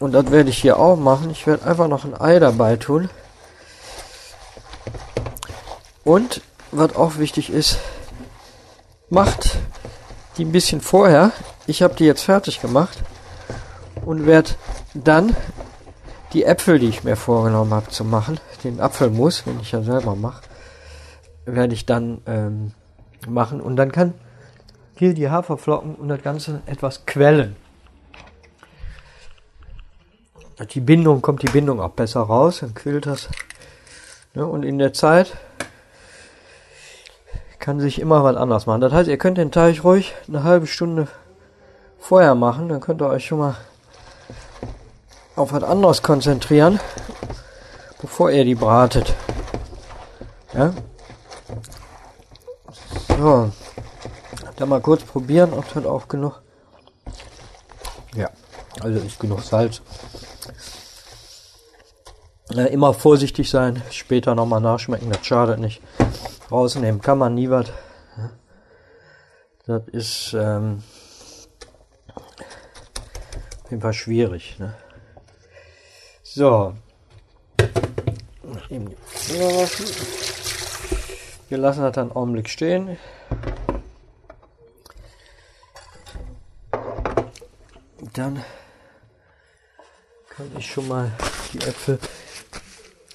und 0.00 0.12
das 0.12 0.30
werde 0.30 0.50
ich 0.50 0.58
hier 0.58 0.78
auch 0.78 0.96
machen, 0.96 1.30
ich 1.30 1.46
werde 1.46 1.66
einfach 1.66 1.88
noch 1.88 2.04
ein 2.04 2.18
Ei 2.20 2.38
dabei 2.38 2.76
tun. 2.76 3.08
Und, 6.04 6.42
was 6.72 6.94
auch 6.96 7.18
wichtig 7.18 7.50
ist, 7.50 7.78
macht 9.08 9.56
die 10.36 10.44
ein 10.44 10.52
bisschen 10.52 10.80
vorher. 10.80 11.32
Ich 11.70 11.82
habe 11.82 11.94
die 11.94 12.04
jetzt 12.04 12.22
fertig 12.22 12.60
gemacht 12.60 12.98
und 14.04 14.26
werde 14.26 14.50
dann 14.92 15.36
die 16.32 16.42
Äpfel, 16.42 16.80
die 16.80 16.88
ich 16.88 17.04
mir 17.04 17.14
vorgenommen 17.14 17.72
habe 17.72 17.88
zu 17.90 18.04
machen, 18.04 18.40
den 18.64 18.80
Apfelmus, 18.80 19.46
wenn 19.46 19.60
ich 19.60 19.70
ja 19.70 19.80
selber 19.80 20.16
mache, 20.16 20.42
werde 21.44 21.72
ich 21.72 21.86
dann 21.86 22.22
ähm, 22.26 22.72
machen 23.28 23.60
und 23.60 23.76
dann 23.76 23.92
kann 23.92 24.14
hier 24.96 25.14
die 25.14 25.30
Haferflocken 25.30 25.94
und 25.94 26.08
das 26.08 26.20
Ganze 26.22 26.60
etwas 26.66 27.06
quellen. 27.06 27.54
Die 30.74 30.80
Bindung 30.80 31.22
kommt 31.22 31.42
die 31.42 31.52
Bindung 31.52 31.80
auch 31.80 31.90
besser 31.90 32.22
raus, 32.22 32.58
dann 32.62 32.74
quillt 32.74 33.06
das. 33.06 33.28
Ja, 34.34 34.42
und 34.42 34.64
in 34.64 34.80
der 34.80 34.92
Zeit 34.92 35.36
kann 37.60 37.78
sich 37.78 38.00
immer 38.00 38.24
was 38.24 38.34
anders 38.34 38.66
machen. 38.66 38.80
Das 38.80 38.92
heißt, 38.92 39.08
ihr 39.08 39.18
könnt 39.18 39.38
den 39.38 39.52
Teig 39.52 39.84
ruhig 39.84 40.16
eine 40.26 40.42
halbe 40.42 40.66
Stunde 40.66 41.06
vorher 42.00 42.34
machen, 42.34 42.68
dann 42.68 42.80
könnt 42.80 43.00
ihr 43.00 43.08
euch 43.08 43.26
schon 43.26 43.38
mal 43.38 43.56
auf 45.36 45.52
was 45.52 45.62
anderes 45.62 46.02
konzentrieren, 46.02 46.80
bevor 48.00 48.30
ihr 48.30 48.44
die 48.44 48.54
bratet. 48.54 49.14
Ja? 50.52 50.72
So. 53.16 53.50
Dann 54.56 54.68
mal 54.68 54.80
kurz 54.80 55.02
probieren, 55.04 55.52
ob 55.54 55.72
das 55.72 55.86
auch 55.86 56.08
genug. 56.08 56.42
Ja, 58.14 58.28
also 58.82 58.98
ist 58.98 59.20
genug 59.20 59.42
Salz. 59.42 59.80
Ja, 62.50 62.64
immer 62.64 62.92
vorsichtig 62.92 63.48
sein, 63.48 63.80
später 63.90 64.34
nochmal 64.34 64.60
nachschmecken, 64.60 65.10
das 65.10 65.24
schadet 65.24 65.60
nicht. 65.60 65.80
Rausnehmen 66.50 67.00
kann 67.00 67.18
man 67.18 67.34
nie 67.34 67.48
was. 67.48 67.66
Das 69.66 69.86
ist 69.88 70.34
ähm, 70.34 70.82
auf 73.70 73.72
jeden 73.72 73.82
Fall 73.82 73.92
schwierig. 73.92 74.58
Ne? 74.58 74.74
So. 76.24 76.74
Eben 78.68 78.96
Wir 81.48 81.58
lassen 81.58 81.82
das 81.82 81.94
dann 81.94 82.08
einen 82.08 82.16
Augenblick 82.16 82.48
stehen. 82.48 82.98
Dann 88.12 88.44
kann 90.30 90.50
ich 90.58 90.68
schon 90.68 90.88
mal 90.88 91.12
die 91.52 91.58
Äpfel. 91.58 92.00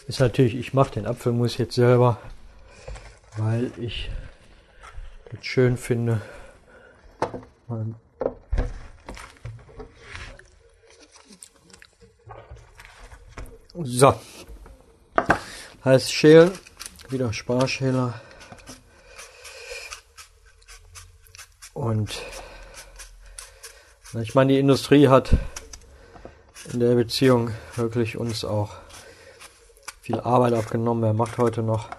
Ist 0.08 0.22
natürlich, 0.22 0.56
ich 0.56 0.74
mache 0.74 0.92
den 0.92 1.06
Apfelmus 1.06 1.58
jetzt 1.58 1.76
selber, 1.76 2.18
weil 3.36 3.74
ich 3.76 4.10
das 5.34 5.46
schön 5.46 5.76
finde. 5.76 6.22
Man 7.68 7.96
So. 13.84 14.16
Heißt 15.84 16.14
Schälen. 16.14 16.52
Wieder 17.10 17.34
Sparschäler. 17.34 18.22
Und 21.74 22.22
ich 24.14 24.34
meine, 24.34 24.54
die 24.54 24.60
Industrie 24.60 25.10
hat 25.10 25.32
in 26.72 26.80
der 26.80 26.96
Beziehung 26.96 27.52
wirklich 27.76 28.16
uns 28.16 28.46
auch 28.46 28.76
viel 30.02 30.22
Arbeit 30.22 30.54
abgenommen. 30.54 31.04
Wer 31.04 31.14
macht 31.14 31.38
heute 31.38 31.62
noch 31.62 31.90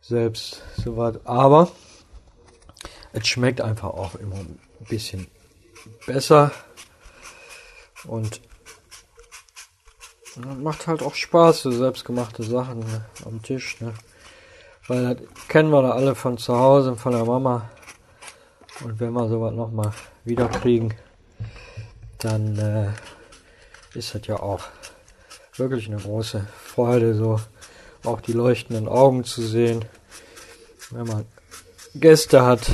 selbst 0.00 0.62
soweit? 0.82 1.26
Aber 1.26 1.70
es 3.12 3.28
schmeckt 3.28 3.60
einfach 3.60 3.90
auch 3.90 4.14
immer 4.14 4.36
ein 4.36 4.58
bisschen 4.88 5.26
besser. 6.06 6.50
Und 8.06 8.40
macht 10.36 10.86
halt 10.86 11.02
auch 11.02 11.14
Spaß, 11.14 11.62
so 11.62 11.70
selbstgemachte 11.70 12.42
Sachen 12.42 12.80
ne, 12.80 13.04
am 13.24 13.42
Tisch. 13.42 13.80
Ne? 13.80 13.94
Weil 14.86 15.14
das 15.14 15.48
kennen 15.48 15.70
wir 15.70 15.82
da 15.82 15.90
alle 15.90 16.14
von 16.14 16.38
zu 16.38 16.56
Hause, 16.56 16.96
von 16.96 17.12
der 17.12 17.24
Mama. 17.24 17.70
Und 18.82 18.98
wenn 19.00 19.12
wir 19.12 19.28
sowas 19.28 19.54
nochmal 19.54 19.92
wieder 20.24 20.48
kriegen, 20.48 20.94
dann 22.18 22.58
äh, 22.58 22.88
ist 23.96 24.14
das 24.14 24.26
ja 24.26 24.40
auch 24.40 24.64
wirklich 25.56 25.86
eine 25.86 25.98
große 25.98 26.46
Freude, 26.56 27.14
so 27.14 27.40
auch 28.04 28.20
die 28.20 28.32
leuchtenden 28.32 28.88
Augen 28.88 29.24
zu 29.24 29.42
sehen, 29.42 29.84
wenn 30.90 31.06
man 31.06 31.26
Gäste 31.94 32.44
hat, 32.44 32.70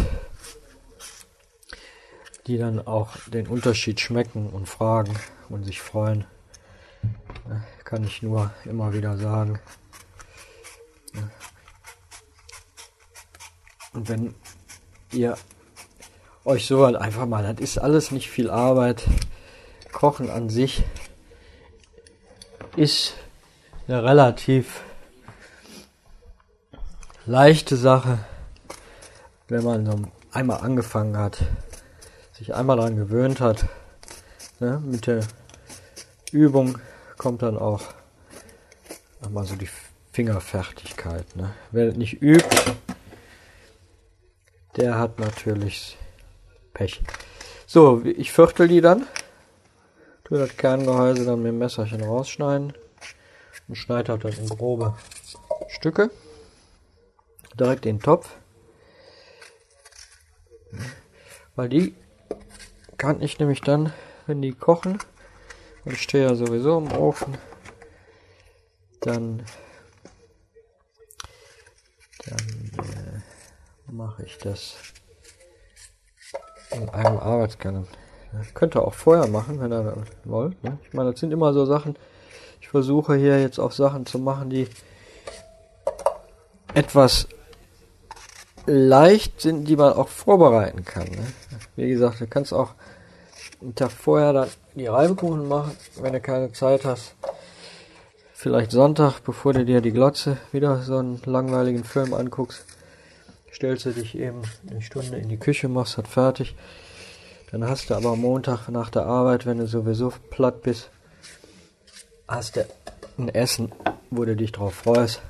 die 2.46 2.56
dann 2.56 2.84
auch 2.86 3.10
den 3.26 3.46
Unterschied 3.46 4.00
schmecken 4.00 4.48
und 4.48 4.68
fragen 4.68 5.14
und 5.48 5.64
sich 5.64 5.80
freuen. 5.80 6.24
Kann 7.84 8.04
ich 8.04 8.22
nur 8.22 8.52
immer 8.64 8.92
wieder 8.92 9.16
sagen. 9.16 9.58
Und 13.92 14.08
wenn 14.08 14.34
ihr 15.12 15.36
euch 16.44 16.66
so 16.66 16.84
halt 16.84 16.96
einfach 16.96 17.26
mal, 17.26 17.42
das 17.42 17.60
ist 17.60 17.78
alles 17.78 18.10
nicht 18.10 18.30
viel 18.30 18.50
Arbeit. 18.50 19.06
Kochen 19.92 20.30
an 20.30 20.48
sich 20.48 20.84
ist 22.76 23.14
eine 23.88 24.02
relativ 24.04 24.82
leichte 27.26 27.76
Sache, 27.76 28.18
wenn 29.48 29.64
man 29.64 30.10
einmal 30.30 30.60
angefangen 30.60 31.16
hat, 31.16 31.38
sich 32.32 32.54
einmal 32.54 32.76
daran 32.76 32.96
gewöhnt 32.96 33.40
hat. 33.40 33.66
Ne? 34.60 34.80
Mit 34.84 35.06
der 35.06 35.24
Übung 36.30 36.78
kommt 37.20 37.42
dann 37.42 37.58
auch 37.58 37.82
mal 39.28 39.44
so 39.44 39.54
die 39.54 39.68
Fingerfertigkeit. 40.10 41.36
Ne? 41.36 41.54
Wer 41.70 41.92
nicht 41.92 42.22
übt, 42.22 42.72
der 44.76 44.98
hat 44.98 45.18
natürlich 45.18 45.98
Pech. 46.72 47.02
So, 47.66 48.00
ich 48.06 48.32
viertel 48.32 48.68
die 48.68 48.80
dann. 48.80 49.06
Tu 50.24 50.36
das 50.36 50.56
Kerngehäuse 50.56 51.26
dann 51.26 51.42
mit 51.42 51.52
dem 51.52 51.58
Messerchen 51.58 52.02
rausschneiden. 52.02 52.72
Und 53.68 53.74
schneide 53.74 54.16
das 54.16 54.38
in 54.38 54.48
grobe 54.48 54.96
Stücke. 55.68 56.10
Direkt 57.52 57.84
in 57.84 57.98
den 57.98 58.02
Topf. 58.02 58.30
Weil 61.54 61.68
die 61.68 61.94
kann 62.96 63.20
ich 63.20 63.38
nämlich 63.38 63.60
dann, 63.60 63.92
wenn 64.26 64.40
die 64.40 64.52
kochen, 64.52 64.98
ich 65.84 66.02
stehe 66.02 66.24
ja 66.24 66.34
sowieso 66.34 66.78
im 66.78 66.92
Ofen, 66.92 67.36
dann, 69.00 69.42
dann 72.26 72.72
äh, 72.78 73.92
mache 73.92 74.24
ich 74.24 74.38
das 74.38 74.76
in 76.70 76.88
einem 76.90 77.18
Arbeitsgang. 77.18 77.86
Könnt 78.54 78.76
ihr 78.76 78.82
auch 78.82 78.94
vorher 78.94 79.26
machen, 79.26 79.60
wenn 79.60 79.72
ihr 79.72 80.04
wollt. 80.24 80.62
Ne? 80.62 80.78
Ich 80.84 80.92
meine, 80.92 81.10
das 81.10 81.20
sind 81.20 81.32
immer 81.32 81.52
so 81.52 81.66
Sachen. 81.66 81.96
Ich 82.60 82.68
versuche 82.68 83.16
hier 83.16 83.40
jetzt 83.40 83.58
auch 83.58 83.72
Sachen 83.72 84.06
zu 84.06 84.18
machen, 84.18 84.50
die 84.50 84.68
etwas 86.74 87.26
leicht 88.66 89.40
sind, 89.40 89.64
die 89.66 89.76
man 89.76 89.94
auch 89.94 90.08
vorbereiten 90.08 90.84
kann. 90.84 91.08
Ne? 91.08 91.26
Wie 91.74 91.88
gesagt, 91.88 92.20
du 92.20 92.26
kannst 92.26 92.52
auch 92.52 92.74
einen 93.60 93.74
Tag 93.74 93.90
vorher 93.90 94.32
dann 94.32 94.48
die 94.74 94.86
Reibekuchen 94.86 95.46
machen, 95.46 95.76
wenn 96.00 96.12
du 96.12 96.20
keine 96.20 96.52
Zeit 96.52 96.84
hast. 96.84 97.14
Vielleicht 98.32 98.70
Sonntag, 98.70 99.20
bevor 99.20 99.52
du 99.52 99.64
dir 99.64 99.80
die 99.80 99.92
Glotze 99.92 100.38
wieder 100.50 100.78
so 100.82 100.96
einen 100.96 101.20
langweiligen 101.26 101.84
Film 101.84 102.14
anguckst, 102.14 102.64
stellst 103.52 103.84
du 103.84 103.90
dich 103.90 104.16
eben 104.16 104.42
eine 104.68 104.80
Stunde 104.80 105.18
in 105.18 105.28
die 105.28 105.36
Küche, 105.36 105.68
machst 105.68 105.98
das 105.98 106.08
fertig. 106.08 106.56
Dann 107.50 107.68
hast 107.68 107.90
du 107.90 107.94
aber 107.94 108.16
Montag 108.16 108.68
nach 108.68 108.90
der 108.90 109.04
Arbeit, 109.04 109.44
wenn 109.44 109.58
du 109.58 109.66
sowieso 109.66 110.12
platt 110.30 110.62
bist, 110.62 110.88
hast 112.28 112.56
du 112.56 112.64
ein 113.18 113.28
Essen, 113.28 113.72
wo 114.10 114.24
du 114.24 114.36
dich 114.36 114.52
drauf 114.52 114.74
freust. 114.74 115.20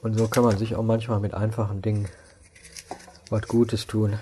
Und 0.00 0.16
so 0.16 0.28
kann 0.28 0.44
man 0.44 0.56
sich 0.56 0.76
auch 0.76 0.82
manchmal 0.82 1.20
mit 1.20 1.34
einfachen 1.34 1.82
Dingen 1.82 2.08
was 3.28 3.42
Gutes 3.42 3.86
tun. 3.86 4.18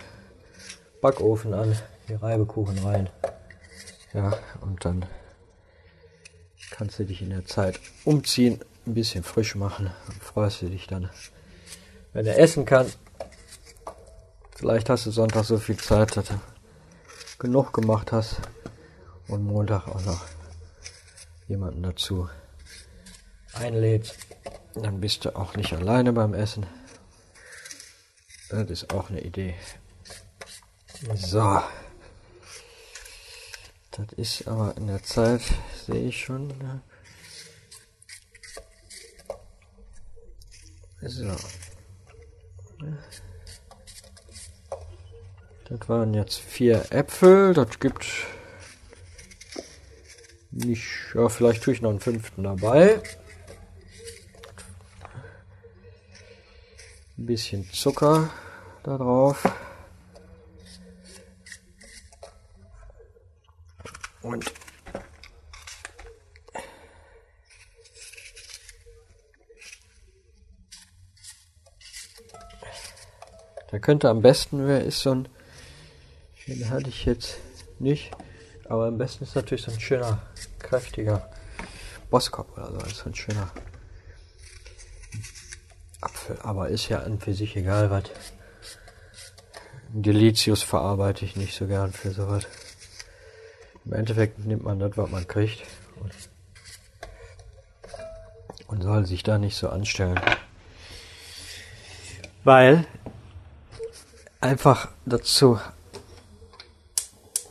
Backofen 1.05 1.53
an, 1.53 1.77
die 2.09 2.15
Reibekuchen 2.15 2.79
rein. 2.79 3.11
Ja, 4.15 4.39
und 4.63 4.87
dann 4.87 5.05
kannst 6.71 6.99
du 6.99 7.05
dich 7.05 7.21
in 7.21 7.29
der 7.29 7.45
Zeit 7.45 7.79
umziehen, 8.07 8.59
ein 8.87 8.95
bisschen 8.95 9.23
frisch 9.23 9.55
machen 9.55 9.91
und 10.09 10.25
freust 10.25 10.63
du 10.63 10.71
dich 10.71 10.87
dann, 10.87 11.11
wenn 12.15 12.25
er 12.25 12.39
essen 12.39 12.65
kann. 12.65 12.91
Vielleicht 14.57 14.89
hast 14.89 15.05
du 15.05 15.11
Sonntag 15.11 15.45
so 15.45 15.59
viel 15.59 15.77
Zeit, 15.77 16.17
dass 16.17 16.29
du 16.29 16.41
genug 17.39 17.75
gemacht 17.75 18.11
hast 18.11 18.37
und 19.29 19.45
Montag 19.45 19.87
auch 19.87 20.03
noch 20.07 20.25
jemanden 21.49 21.83
dazu 21.83 22.31
einlädst. 23.53 24.17
Dann 24.75 25.03
bist 25.03 25.27
du 25.27 25.37
auch 25.37 25.55
nicht 25.55 25.75
alleine 25.75 26.15
beim 26.15 26.33
Essen. 26.33 26.65
Das 28.49 28.71
ist 28.71 28.95
auch 28.95 29.11
eine 29.11 29.21
Idee. 29.21 29.55
So. 31.15 31.63
Das 33.91 34.13
ist 34.17 34.49
aber 34.49 34.77
in 34.77 34.87
der 34.87 35.03
Zeit, 35.03 35.43
sehe 35.87 36.09
ich 36.09 36.21
schon. 36.25 36.49
Ne? 36.49 36.83
So. 41.01 41.37
Das 45.69 45.89
waren 45.89 46.15
jetzt 46.15 46.39
vier 46.39 46.93
Äpfel. 46.93 47.55
Das 47.55 47.79
gibt 47.79 48.07
nicht, 50.51 50.85
ja, 51.15 51.29
vielleicht 51.29 51.63
tue 51.63 51.75
ich 51.75 51.83
noch 51.83 51.91
einen 51.91 52.01
fünften 52.01 52.45
dabei. 52.45 53.01
Ein 57.19 57.27
bisschen 57.27 57.69
Zucker 57.73 58.31
da 58.83 58.97
drauf. 58.97 59.45
Und 64.25 64.51
da 73.71 73.79
könnte 73.79 74.09
am 74.09 74.23
besten, 74.23 74.67
wer 74.67 74.83
ist 74.83 75.01
so 75.01 75.15
ein, 75.15 75.29
den 76.47 76.71
hatte 76.71 76.89
ich 76.89 77.05
jetzt 77.05 77.37
nicht, 77.79 78.13
aber 78.67 78.87
am 78.87 78.97
besten 78.97 79.25
ist 79.25 79.37
natürlich 79.37 79.63
so 79.63 79.73
ein 79.73 79.81
schöner, 79.81 80.23
kräftiger 80.59 81.31
Bosskopf 82.09 82.57
oder 82.57 82.71
so, 82.71 82.79
das 82.79 82.93
ist 82.93 83.07
ein 83.07 83.15
schöner 83.15 83.53
Apfel, 86.01 86.39
aber 86.41 86.71
ist 86.71 86.89
ja 86.89 87.01
an 87.01 87.21
für 87.21 87.35
sich 87.35 87.57
egal 87.57 87.91
was. 87.91 88.05
Delicious 89.91 90.63
verarbeite 90.63 91.27
ich 91.27 91.37
nicht 91.37 91.55
so 91.55 91.67
gern 91.67 91.93
für 91.93 92.11
sowas. 92.11 92.47
Im 93.85 93.93
Endeffekt 93.93 94.45
nimmt 94.45 94.65
man 94.65 94.79
das, 94.79 94.97
was 94.97 95.11
man 95.11 95.27
kriegt. 95.27 95.63
Und 98.67 98.83
soll 98.83 99.07
sich 99.07 99.23
da 99.23 99.39
nicht 99.39 99.57
so 99.57 99.69
anstellen. 99.69 100.19
Weil 102.43 102.87
einfach 104.41 104.89
dazu 105.07 105.59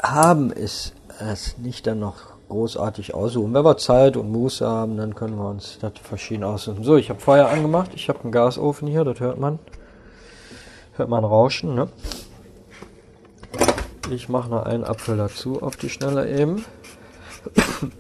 haben 0.01 0.51
ist, 0.51 0.93
es 1.19 1.57
nicht 1.57 1.87
dann 1.87 1.99
noch 1.99 2.33
großartig 2.49 3.13
aussuchen. 3.13 3.53
Wenn 3.53 3.63
wir 3.63 3.77
Zeit 3.77 4.17
und 4.17 4.31
Muße 4.31 4.67
haben, 4.67 4.97
dann 4.97 5.15
können 5.15 5.37
wir 5.37 5.49
uns 5.49 5.79
das 5.79 5.93
verschieden 6.01 6.43
aussuchen. 6.43 6.83
So, 6.83 6.97
ich 6.97 7.09
habe 7.09 7.19
Feuer 7.19 7.47
angemacht. 7.47 7.91
Ich 7.95 8.09
habe 8.09 8.19
einen 8.21 8.31
Gasofen 8.31 8.87
hier, 8.87 9.03
das 9.03 9.19
hört 9.19 9.39
man. 9.39 9.59
Hört 10.95 11.09
man 11.09 11.23
Rauschen, 11.23 11.73
ne? 11.73 11.89
Ich 14.13 14.29
mache 14.29 14.47
noch 14.47 14.63
einen 14.67 14.83
Apfel 14.83 15.17
dazu 15.17 15.63
auf 15.63 15.75
die 15.75 15.89
Schnelle 15.89 16.29
eben. 16.29 16.63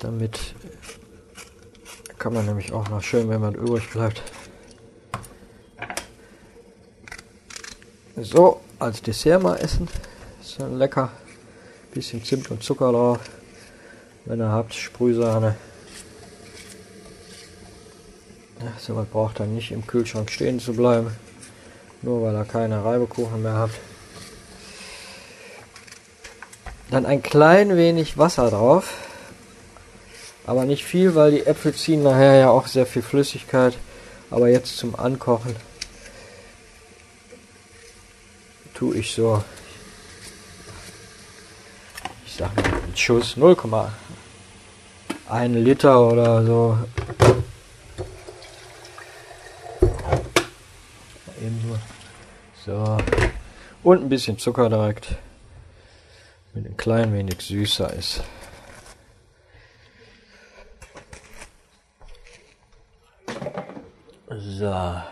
Damit 0.00 0.54
kann 2.18 2.32
man 2.32 2.46
nämlich 2.46 2.72
auch 2.72 2.88
noch 2.88 3.02
schön, 3.02 3.28
wenn 3.28 3.42
man 3.42 3.54
übrig 3.54 3.90
bleibt. 3.90 4.22
So, 8.16 8.62
als 8.78 9.02
Dessert 9.02 9.42
mal 9.42 9.56
essen. 9.56 9.86
Ist 10.40 10.56
ja 10.58 10.68
lecker. 10.68 11.12
Bisschen 11.92 12.24
Zimt 12.24 12.50
und 12.50 12.62
Zucker 12.62 12.92
drauf. 12.92 13.20
Wenn 14.24 14.40
ihr 14.40 14.48
habt, 14.48 14.72
Sprühsahne. 14.72 15.54
Ja, 18.60 18.72
so 18.78 18.96
was 18.96 19.06
braucht 19.06 19.38
dann 19.38 19.54
nicht 19.54 19.70
im 19.70 19.86
Kühlschrank 19.86 20.30
stehen 20.30 20.58
zu 20.58 20.72
bleiben. 20.72 21.27
Nur 22.02 22.22
weil 22.22 22.34
er 22.34 22.44
keine 22.44 22.84
Reibekuchen 22.84 23.42
mehr 23.42 23.54
hat. 23.54 23.70
Dann 26.90 27.06
ein 27.06 27.22
klein 27.22 27.76
wenig 27.76 28.16
Wasser 28.16 28.50
drauf. 28.50 28.94
Aber 30.46 30.64
nicht 30.64 30.84
viel, 30.84 31.14
weil 31.14 31.32
die 31.32 31.46
Äpfel 31.46 31.74
ziehen 31.74 32.02
nachher 32.02 32.36
ja 32.36 32.50
auch 32.50 32.66
sehr 32.66 32.86
viel 32.86 33.02
Flüssigkeit. 33.02 33.76
Aber 34.30 34.48
jetzt 34.48 34.78
zum 34.78 34.94
Ankochen 34.94 35.54
tue 38.74 38.96
ich 38.96 39.12
so, 39.12 39.42
ich 42.24 42.34
sag 42.34 42.54
mal, 42.54 42.64
einen 42.64 42.96
Schuss 42.96 43.36
0,1 43.36 45.48
Liter 45.54 46.00
oder 46.00 46.46
so 46.46 46.78
So. 52.68 52.98
Und 53.82 54.02
ein 54.02 54.08
bisschen 54.10 54.36
Zucker 54.36 54.68
direkt. 54.68 55.16
Mit 56.52 56.66
ein 56.66 56.76
klein 56.76 57.14
wenig 57.14 57.40
süßer 57.40 57.90
ist. 57.94 58.22
So. 64.28 65.02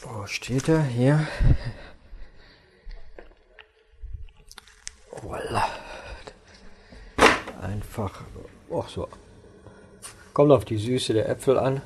Wo 0.00 0.26
steht 0.26 0.66
er? 0.70 0.82
Hier. 0.82 1.26
Voila. 5.20 5.68
Einfach. 7.60 8.22
Ach 8.74 8.88
so. 8.88 9.08
Kommt 10.32 10.52
auf 10.52 10.64
die 10.64 10.78
Süße 10.78 11.12
der 11.12 11.28
Äpfel 11.28 11.58
an. 11.58 11.82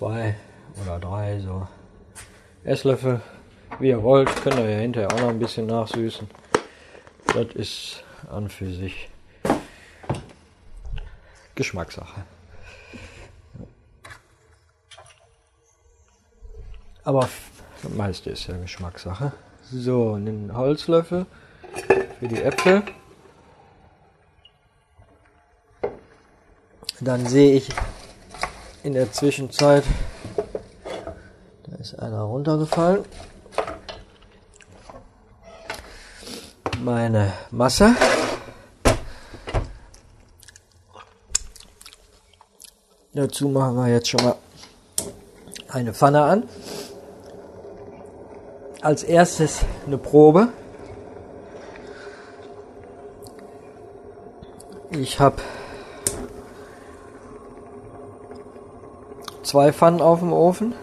Zwei 0.00 0.34
oder 0.82 0.98
drei 0.98 1.40
so 1.40 1.68
Esslöffel. 2.64 3.20
Wie 3.78 3.90
ihr 3.90 4.02
wollt, 4.02 4.34
könnt 4.42 4.56
ihr 4.56 4.70
ja 4.70 4.78
hinterher 4.78 5.12
auch 5.12 5.20
noch 5.20 5.28
ein 5.28 5.38
bisschen 5.38 5.66
nachsüßen. 5.66 6.26
Das 7.34 7.48
ist 7.48 8.02
an 8.30 8.48
für 8.48 8.72
sich 8.72 9.10
Geschmackssache. 11.54 12.22
Aber 17.04 17.28
das 17.82 17.92
meiste 17.92 18.30
ist 18.30 18.46
ja 18.46 18.56
Geschmackssache. 18.56 19.32
So, 19.70 20.14
einen 20.14 20.56
Holzlöffel 20.56 21.26
für 22.18 22.26
die 22.26 22.40
Äpfel. 22.40 22.84
Dann 27.00 27.26
sehe 27.26 27.56
ich 27.56 27.68
in 28.82 28.94
der 28.94 29.12
Zwischenzeit, 29.12 29.84
da 31.66 31.76
ist 31.76 31.98
einer 31.98 32.22
runtergefallen. 32.22 33.04
Meine 36.80 37.32
Masse. 37.50 37.94
Dazu 43.12 43.48
machen 43.48 43.76
wir 43.76 43.88
jetzt 43.88 44.08
schon 44.08 44.24
mal 44.24 44.36
eine 45.68 45.92
Pfanne 45.92 46.22
an. 46.22 46.48
Als 48.80 49.02
erstes 49.02 49.60
eine 49.86 49.98
Probe. 49.98 50.48
Ich 54.90 55.20
habe 55.20 55.42
zwei 59.50 59.72
Pfannen 59.72 60.00
auf 60.00 60.20
dem 60.20 60.32
Ofen. 60.32 60.74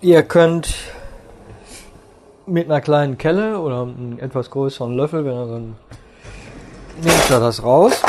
Ihr 0.00 0.22
könnt 0.22 0.72
mit 2.46 2.66
einer 2.66 2.80
kleinen 2.80 3.18
Kelle 3.18 3.58
oder 3.58 3.82
einem 3.82 4.20
etwas 4.20 4.50
größeren 4.50 4.94
Löffel, 4.94 5.24
wenn 5.24 5.32
ihr 5.32 5.46
so 5.46 5.54
ein 5.56 5.76
nehmt 7.02 7.30
ihr 7.30 7.40
das 7.40 7.64
raus. 7.64 8.00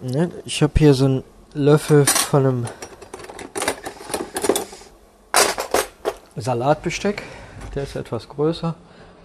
Ne, 0.00 0.32
ich 0.44 0.60
habe 0.64 0.72
hier 0.78 0.94
so 0.94 1.04
einen 1.04 1.24
Löffel 1.54 2.06
von 2.06 2.44
einem 2.44 2.66
Salatbesteck. 6.34 7.22
Der 7.76 7.84
ist 7.84 7.94
etwas 7.94 8.28
größer. 8.28 8.74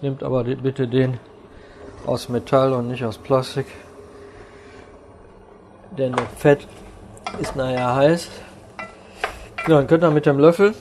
Nehmt 0.02 0.22
aber 0.22 0.44
bitte 0.44 0.88
den 0.88 1.18
aus 2.06 2.28
Metall 2.28 2.72
und 2.72 2.88
nicht 2.88 3.04
aus 3.04 3.18
Plastik. 3.18 3.66
Denn 5.96 6.12
das 6.12 6.26
Fett 6.36 6.66
ist 7.40 7.54
nachher 7.54 7.94
heiß. 7.94 8.28
So, 9.66 9.74
dann 9.74 9.86
könnt 9.86 10.02
ihr 10.02 10.10
mit 10.10 10.26
dem 10.26 10.38
Löffel 10.38 10.74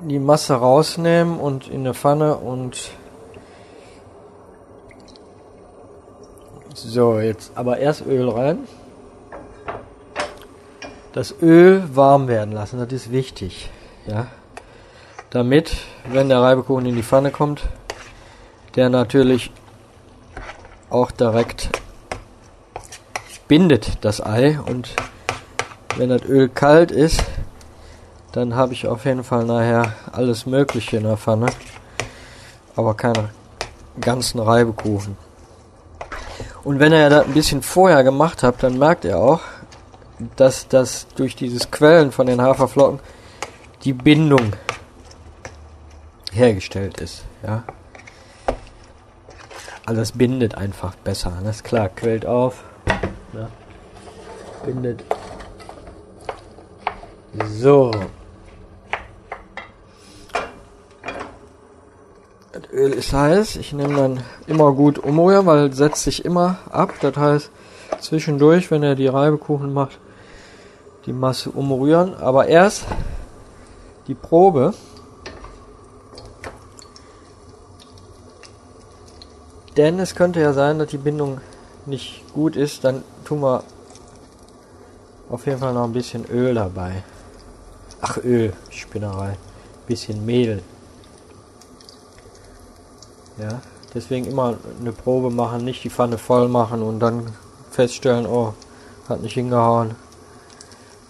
die 0.00 0.18
Masse 0.18 0.54
rausnehmen 0.54 1.38
und 1.38 1.68
in 1.68 1.80
eine 1.80 1.94
Pfanne 1.94 2.36
und 2.36 2.90
so 6.74 7.20
jetzt 7.20 7.52
aber 7.54 7.78
erst 7.78 8.04
Öl 8.04 8.28
rein. 8.28 8.66
Das 11.12 11.34
Öl 11.40 11.84
warm 11.94 12.28
werden 12.28 12.52
lassen, 12.52 12.78
das 12.78 12.92
ist 12.92 13.12
wichtig, 13.12 13.70
ja, 14.06 14.26
damit, 15.30 15.72
wenn 16.04 16.28
der 16.28 16.40
Reibekuchen 16.40 16.86
in 16.86 16.96
die 16.96 17.02
Pfanne 17.02 17.30
kommt, 17.30 17.68
der 18.76 18.88
natürlich 18.88 19.50
auch 20.90 21.10
direkt 21.10 21.70
bindet 23.48 23.98
das 24.00 24.24
Ei 24.24 24.58
und 24.60 24.94
wenn 25.96 26.08
das 26.08 26.22
Öl 26.22 26.48
kalt 26.48 26.90
ist, 26.90 27.22
dann 28.32 28.56
habe 28.56 28.72
ich 28.72 28.86
auf 28.86 29.04
jeden 29.04 29.24
Fall 29.24 29.44
nachher 29.44 29.92
alles 30.10 30.46
Mögliche 30.46 30.96
in 30.96 31.04
der 31.04 31.18
Pfanne. 31.18 31.46
Aber 32.76 32.94
keine 32.94 33.28
ganzen 34.00 34.40
Reibekuchen. 34.40 35.18
Und 36.64 36.78
wenn 36.78 36.92
ihr 36.92 37.10
das 37.10 37.26
ein 37.26 37.34
bisschen 37.34 37.62
vorher 37.62 38.02
gemacht 38.04 38.42
habt, 38.42 38.62
dann 38.62 38.78
merkt 38.78 39.04
ihr 39.04 39.18
auch, 39.18 39.40
dass 40.36 40.68
das 40.68 41.06
durch 41.16 41.36
dieses 41.36 41.70
Quellen 41.70 42.12
von 42.12 42.26
den 42.26 42.40
Haferflocken 42.40 43.00
die 43.84 43.92
Bindung 43.92 44.52
hergestellt 46.32 47.00
ist. 47.00 47.24
Ja. 47.42 47.64
Alles 49.84 50.12
bindet 50.12 50.54
einfach 50.54 50.94
besser. 50.96 51.32
Das 51.44 51.56
ist 51.56 51.64
klar, 51.64 51.88
quält 51.88 52.24
auf, 52.26 52.64
ne? 53.32 53.48
bindet. 54.64 55.04
So. 57.48 57.90
Das 62.52 62.62
Öl 62.70 62.92
ist 62.92 63.12
heiß. 63.12 63.56
Ich 63.56 63.72
nehme 63.72 63.96
dann 63.96 64.20
immer 64.46 64.72
gut 64.72 64.98
umrühren, 64.98 65.46
weil 65.46 65.68
es 65.68 65.76
setzt 65.76 66.02
sich 66.02 66.24
immer 66.24 66.58
ab. 66.70 66.92
Das 67.00 67.16
heißt, 67.16 67.50
zwischendurch, 68.00 68.70
wenn 68.70 68.82
er 68.82 68.94
die 68.94 69.06
Reibekuchen 69.06 69.72
macht, 69.72 69.98
die 71.06 71.12
Masse 71.12 71.50
umrühren. 71.50 72.14
Aber 72.14 72.48
erst 72.48 72.84
die 74.06 74.14
Probe. 74.14 74.74
Denn 79.76 79.98
es 79.98 80.14
könnte 80.14 80.40
ja 80.40 80.52
sein, 80.52 80.78
dass 80.78 80.88
die 80.88 80.98
Bindung 80.98 81.40
nicht 81.86 82.24
gut 82.34 82.56
ist. 82.56 82.84
Dann 82.84 83.02
tun 83.24 83.40
wir 83.40 83.62
auf 85.30 85.46
jeden 85.46 85.58
Fall 85.58 85.72
noch 85.72 85.84
ein 85.84 85.92
bisschen 85.92 86.26
Öl 86.26 86.54
dabei. 86.54 87.02
Ach, 88.00 88.18
Öl, 88.18 88.52
Spinnerei. 88.70 89.36
Bisschen 89.86 90.24
Mehl. 90.26 90.62
Ja, 93.38 93.62
deswegen 93.94 94.26
immer 94.26 94.56
eine 94.80 94.92
Probe 94.92 95.30
machen, 95.30 95.64
nicht 95.64 95.82
die 95.84 95.90
Pfanne 95.90 96.18
voll 96.18 96.48
machen 96.48 96.82
und 96.82 97.00
dann 97.00 97.32
feststellen, 97.70 98.26
oh, 98.26 98.52
hat 99.08 99.22
nicht 99.22 99.34
hingehauen. 99.34 99.94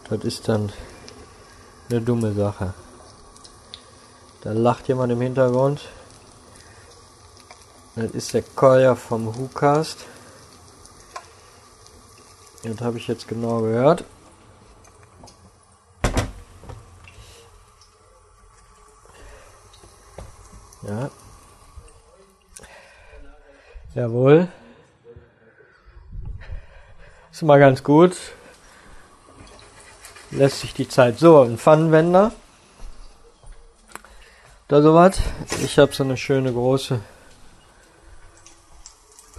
Das 0.09 0.25
ist 0.25 0.49
dann 0.49 0.71
eine 1.91 2.01
dumme 2.01 2.33
Sache. 2.33 2.75
Da 4.43 4.53
lacht 4.53 4.89
jemand 4.89 5.13
im 5.13 5.21
Hintergrund. 5.21 5.81
Das 7.95 8.11
ist 8.13 8.33
der 8.33 8.43
Kolja 8.43 8.95
vom 8.95 9.27
WhoCast. 9.27 10.07
Das 12.63 12.81
habe 12.81 12.99
ich 12.99 13.09
jetzt 13.09 13.29
genau 13.29 13.61
gehört. 13.61 14.05
Ja, 20.83 21.11
Jawohl. 23.95 24.49
Ist 27.31 27.43
mal 27.43 27.61
ganz 27.61 27.83
gut. 27.83 28.17
Lässt 30.31 30.61
sich 30.61 30.73
die 30.73 30.89
Zeit 30.89 31.19
so, 31.19 31.43
ein 31.43 31.59
Pfannenwender. 31.59 32.33
Da 34.69 34.81
sowas. 34.81 35.21
Ich 35.63 35.79
habe 35.79 35.93
so 35.93 36.05
eine 36.05 36.17
schöne 36.17 36.55
große 36.55 37.01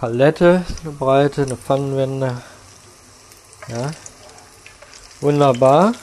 Palette, 0.04 0.62
eine 0.82 0.92
breite, 0.92 1.44
eine 1.44 1.56
Pfannenwender. 1.56 2.42
Ja. 3.68 3.90
Wunderbar. 5.22 5.94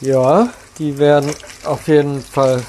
Ja, 0.00 0.48
die 0.78 0.96
werden 0.96 1.34
auf 1.64 1.86
jeden 1.86 2.24
Fall 2.24 2.64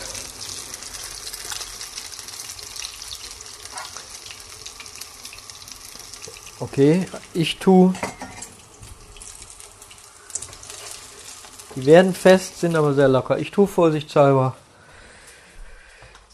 Okay, 6.60 7.08
ich 7.34 7.58
tue 7.58 7.94
die 11.82 11.88
werden 11.88 12.14
fest, 12.14 12.60
sind 12.60 12.76
aber 12.76 12.94
sehr 12.94 13.08
locker. 13.08 13.38
Ich 13.40 13.52
tue 13.52 13.68
vorsichtshalber 13.68 14.56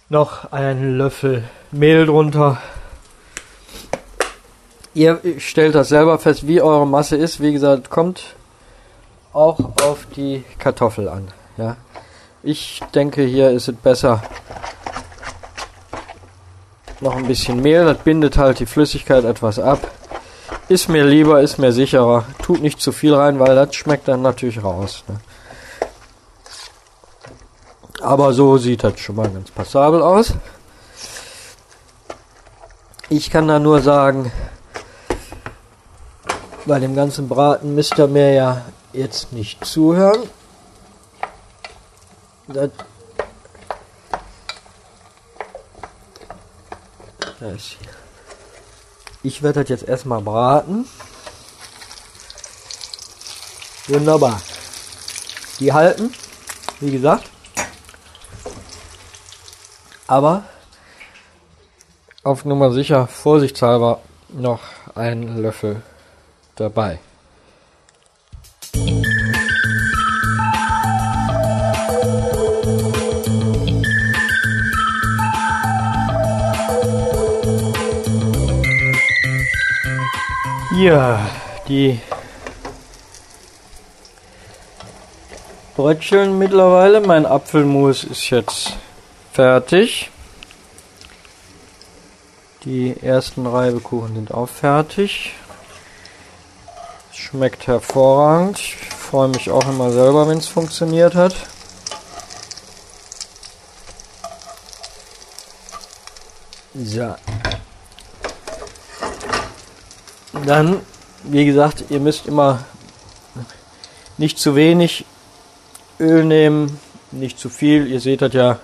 noch 0.10 0.52
einen 0.52 0.98
Löffel 0.98 1.44
Mehl 1.72 2.06
drunter. 2.06 2.62
Ihr 4.94 5.20
stellt 5.38 5.76
das 5.76 5.90
selber 5.90 6.18
fest, 6.18 6.48
wie 6.48 6.62
eure 6.62 6.88
Masse 6.88 7.18
ist. 7.18 7.42
Wie 7.42 7.52
gesagt, 7.52 7.90
kommt 7.90 8.36
auch 9.34 9.60
auf 9.84 10.08
die 10.16 10.44
Kartoffel 10.58 11.08
an. 11.10 11.28
Ja. 11.58 11.76
Ich 12.42 12.82
denke, 12.96 13.24
hier 13.24 13.52
ist 13.52 13.68
es 13.68 13.76
besser. 13.76 14.24
Noch 17.00 17.16
ein 17.16 17.28
bisschen 17.28 17.62
Mehl, 17.62 17.86
das 17.86 18.00
bindet 18.00 18.38
halt 18.38 18.60
die 18.60 18.66
Flüssigkeit 18.66 19.24
etwas 19.24 19.60
ab. 19.60 19.92
Ist 20.68 20.90
mir 20.90 21.06
lieber, 21.06 21.42
ist 21.42 21.60
mir 21.60 21.72
sicherer. 21.72 22.26
Tut 22.42 22.62
nicht 22.62 22.82
zu 22.82 22.92
viel 22.92 23.14
rein, 23.14 23.40
weil 23.40 23.56
das 23.56 23.76
schmeckt 23.76 24.08
dann 24.08 24.22
natürlich 24.22 24.64
raus. 24.64 25.04
Ne? 25.08 25.20
Aber 28.02 28.34
so 28.34 28.58
sieht 28.58 28.84
das 28.84 29.00
schon 29.00 29.16
mal 29.16 29.30
ganz 29.30 29.52
passabel 29.52 30.02
aus. 30.02 30.34
Ich 33.10 33.30
kann 33.30 33.48
da 33.48 33.60
nur 33.60 33.82
sagen, 33.82 34.32
bei 36.66 36.80
dem 36.80 36.96
ganzen 36.96 37.30
Braten 37.30 37.76
müsst 37.76 37.98
ihr 37.98 38.08
mir 38.08 38.34
ja 38.34 38.66
jetzt 38.94 39.32
nicht 39.32 39.64
zuhören. 39.66 40.30
Das 42.48 42.72
ich 49.24 49.44
werde 49.44 49.62
das 49.62 49.70
jetzt 49.70 49.88
erstmal 49.88 50.22
braten. 50.22 50.88
Wunderbar. 53.88 54.42
Die 55.60 55.72
halten, 55.72 56.14
wie 56.80 56.92
gesagt. 56.92 57.30
Aber 60.08 60.44
auf 62.24 62.46
Nummer 62.46 62.72
sicher, 62.72 63.08
vorsichtshalber, 63.08 64.00
noch 64.30 64.62
einen 64.96 65.42
Löffel 65.42 65.82
dabei. 66.56 67.00
Ja, 80.80 81.20
die 81.68 82.00
Brötchen 85.76 86.38
mittlerweile. 86.38 87.02
Mein 87.02 87.26
Apfelmus 87.26 88.04
ist 88.04 88.30
jetzt 88.30 88.78
fertig. 89.38 90.10
Die 92.64 92.96
ersten 93.04 93.46
Reibekuchen 93.46 94.16
sind 94.16 94.34
auch 94.34 94.50
fertig. 94.50 95.36
Schmeckt 97.14 97.68
hervorragend. 97.68 98.58
Ich 98.58 98.76
freue 98.76 99.28
mich 99.28 99.52
auch 99.52 99.68
immer 99.68 99.92
selber, 99.92 100.28
wenn 100.28 100.40
es 100.40 100.48
funktioniert 100.48 101.14
hat. 101.14 101.36
So. 106.74 107.14
Dann, 110.48 110.82
wie 111.26 111.46
gesagt, 111.46 111.84
ihr 111.90 112.00
müsst 112.00 112.26
immer 112.26 112.66
nicht 114.18 114.40
zu 114.40 114.56
wenig 114.56 115.06
Öl 116.00 116.26
nehmen, 116.26 116.80
nicht 117.12 117.38
zu 117.38 117.50
viel. 117.50 117.86
Ihr 117.86 118.00
seht 118.00 118.24
das 118.24 118.34
ja 118.34 118.60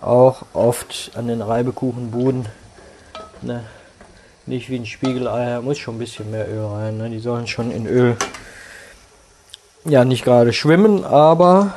auch 0.00 0.42
oft 0.52 1.12
an 1.14 1.28
den 1.28 1.42
Reibekuchenbuden. 1.42 2.46
Ne? 3.42 3.64
Nicht 4.46 4.70
wie 4.70 4.76
ein 4.76 4.86
Spiegelei, 4.86 5.46
da 5.46 5.60
muss 5.60 5.78
schon 5.78 5.96
ein 5.96 5.98
bisschen 5.98 6.30
mehr 6.30 6.48
Öl 6.48 6.66
rein. 6.66 6.98
Ne? 6.98 7.10
Die 7.10 7.18
sollen 7.18 7.46
schon 7.46 7.70
in 7.70 7.86
Öl 7.86 8.16
ja 9.84 10.04
nicht 10.04 10.24
gerade 10.24 10.52
schwimmen, 10.52 11.04
aber 11.04 11.74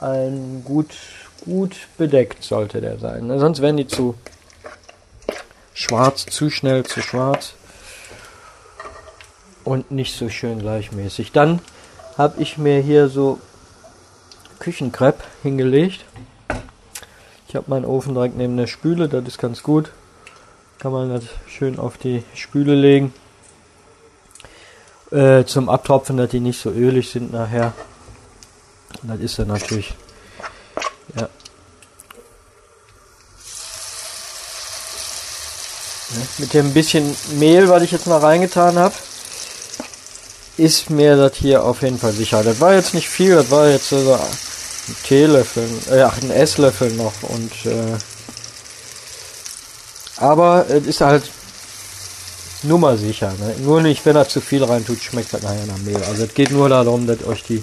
ein 0.00 0.62
gut, 0.64 0.90
gut 1.44 1.76
bedeckt 1.96 2.42
sollte 2.42 2.80
der 2.80 2.98
sein. 2.98 3.26
Ne? 3.26 3.38
Sonst 3.38 3.62
werden 3.62 3.76
die 3.76 3.86
zu 3.86 4.14
schwarz, 5.74 6.26
zu 6.26 6.50
schnell 6.50 6.84
zu 6.84 7.00
schwarz 7.00 7.54
und 9.64 9.90
nicht 9.90 10.16
so 10.16 10.28
schön 10.28 10.58
gleichmäßig. 10.58 11.32
Dann 11.32 11.60
habe 12.16 12.40
ich 12.40 12.56
mir 12.56 12.80
hier 12.80 13.08
so 13.08 13.38
Küchenkrepp 14.58 15.22
hingelegt. 15.42 16.04
Ich 17.48 17.56
habe 17.56 17.68
meinen 17.68 17.84
Ofen 17.84 18.14
direkt 18.14 18.36
neben 18.36 18.56
der 18.56 18.66
Spüle, 18.66 19.08
das 19.08 19.26
ist 19.26 19.38
ganz 19.38 19.62
gut. 19.62 19.90
Kann 20.78 20.92
man 20.92 21.08
das 21.08 21.24
schön 21.46 21.78
auf 21.78 21.96
die 21.96 22.22
Spüle 22.34 22.74
legen. 22.74 23.14
Äh, 25.10 25.44
zum 25.44 25.68
Abtropfen, 25.68 26.16
dass 26.16 26.30
die 26.30 26.40
nicht 26.40 26.60
so 26.60 26.70
ölig 26.70 27.10
sind 27.10 27.32
nachher. 27.32 27.72
Und 29.02 29.10
das 29.10 29.20
ist 29.20 29.38
dann 29.38 29.48
natürlich 29.48 29.94
ja, 31.16 31.28
Mit 36.38 36.54
dem 36.54 36.72
bisschen 36.72 37.16
Mehl, 37.38 37.68
was 37.68 37.82
ich 37.82 37.90
jetzt 37.90 38.06
mal 38.06 38.18
reingetan 38.18 38.78
habe, 38.78 38.94
ist 40.56 40.88
mir 40.88 41.16
das 41.16 41.34
hier 41.36 41.64
auf 41.64 41.82
jeden 41.82 41.98
Fall 41.98 42.12
sicher. 42.12 42.42
Das 42.42 42.60
war 42.60 42.74
jetzt 42.74 42.94
nicht 42.94 43.08
viel, 43.08 43.34
das 43.34 43.50
war 43.50 43.68
jetzt 43.68 43.88
so 43.88 44.18
ein 44.88 44.96
Teelöffel, 45.04 45.68
äh, 45.90 46.02
ach, 46.02 46.20
ein 46.22 46.30
Esslöffel 46.30 46.92
noch 46.92 47.22
und 47.22 47.52
äh, 47.66 47.96
aber 50.18 50.66
es 50.68 50.86
ist 50.86 51.00
halt 51.00 51.24
nummersicher. 52.62 53.32
Ne? 53.32 53.54
Nur 53.58 53.82
nicht, 53.82 54.04
wenn 54.06 54.16
er 54.16 54.28
zu 54.28 54.40
viel 54.40 54.64
reintut, 54.64 55.00
schmeckt 55.00 55.32
das 55.32 55.42
nachher 55.42 55.66
nach 55.66 55.78
Mehl. 55.78 56.02
Also 56.04 56.24
es 56.24 56.34
geht 56.34 56.50
nur 56.50 56.68
darum, 56.68 57.06
dass 57.06 57.24
euch 57.24 57.42
die 57.44 57.62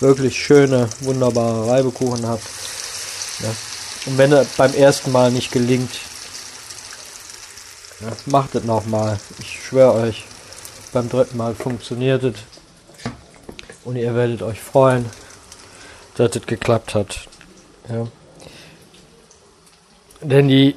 wirklich 0.00 0.42
schöne, 0.42 0.88
wunderbare 1.00 1.68
Reibekuchen 1.68 2.26
habt. 2.26 2.44
Ne? 3.40 3.48
Und 4.06 4.18
wenn 4.18 4.32
es 4.32 4.48
beim 4.56 4.74
ersten 4.74 5.12
Mal 5.12 5.30
nicht 5.30 5.52
gelingt, 5.52 5.90
ja, 8.00 8.08
macht 8.26 8.54
es 8.54 8.64
nochmal. 8.64 9.18
Ich 9.38 9.60
schwöre 9.64 9.94
euch, 9.94 10.24
beim 10.92 11.08
dritten 11.08 11.36
Mal 11.36 11.54
funktioniert 11.54 12.24
es. 12.24 12.34
Und 13.84 13.96
ihr 13.96 14.14
werdet 14.14 14.42
euch 14.42 14.60
freuen, 14.60 15.06
dass 16.16 16.36
es 16.36 16.46
geklappt 16.46 16.94
hat. 16.94 17.26
Ja. 17.88 18.06
Denn 20.20 20.48
die 20.48 20.76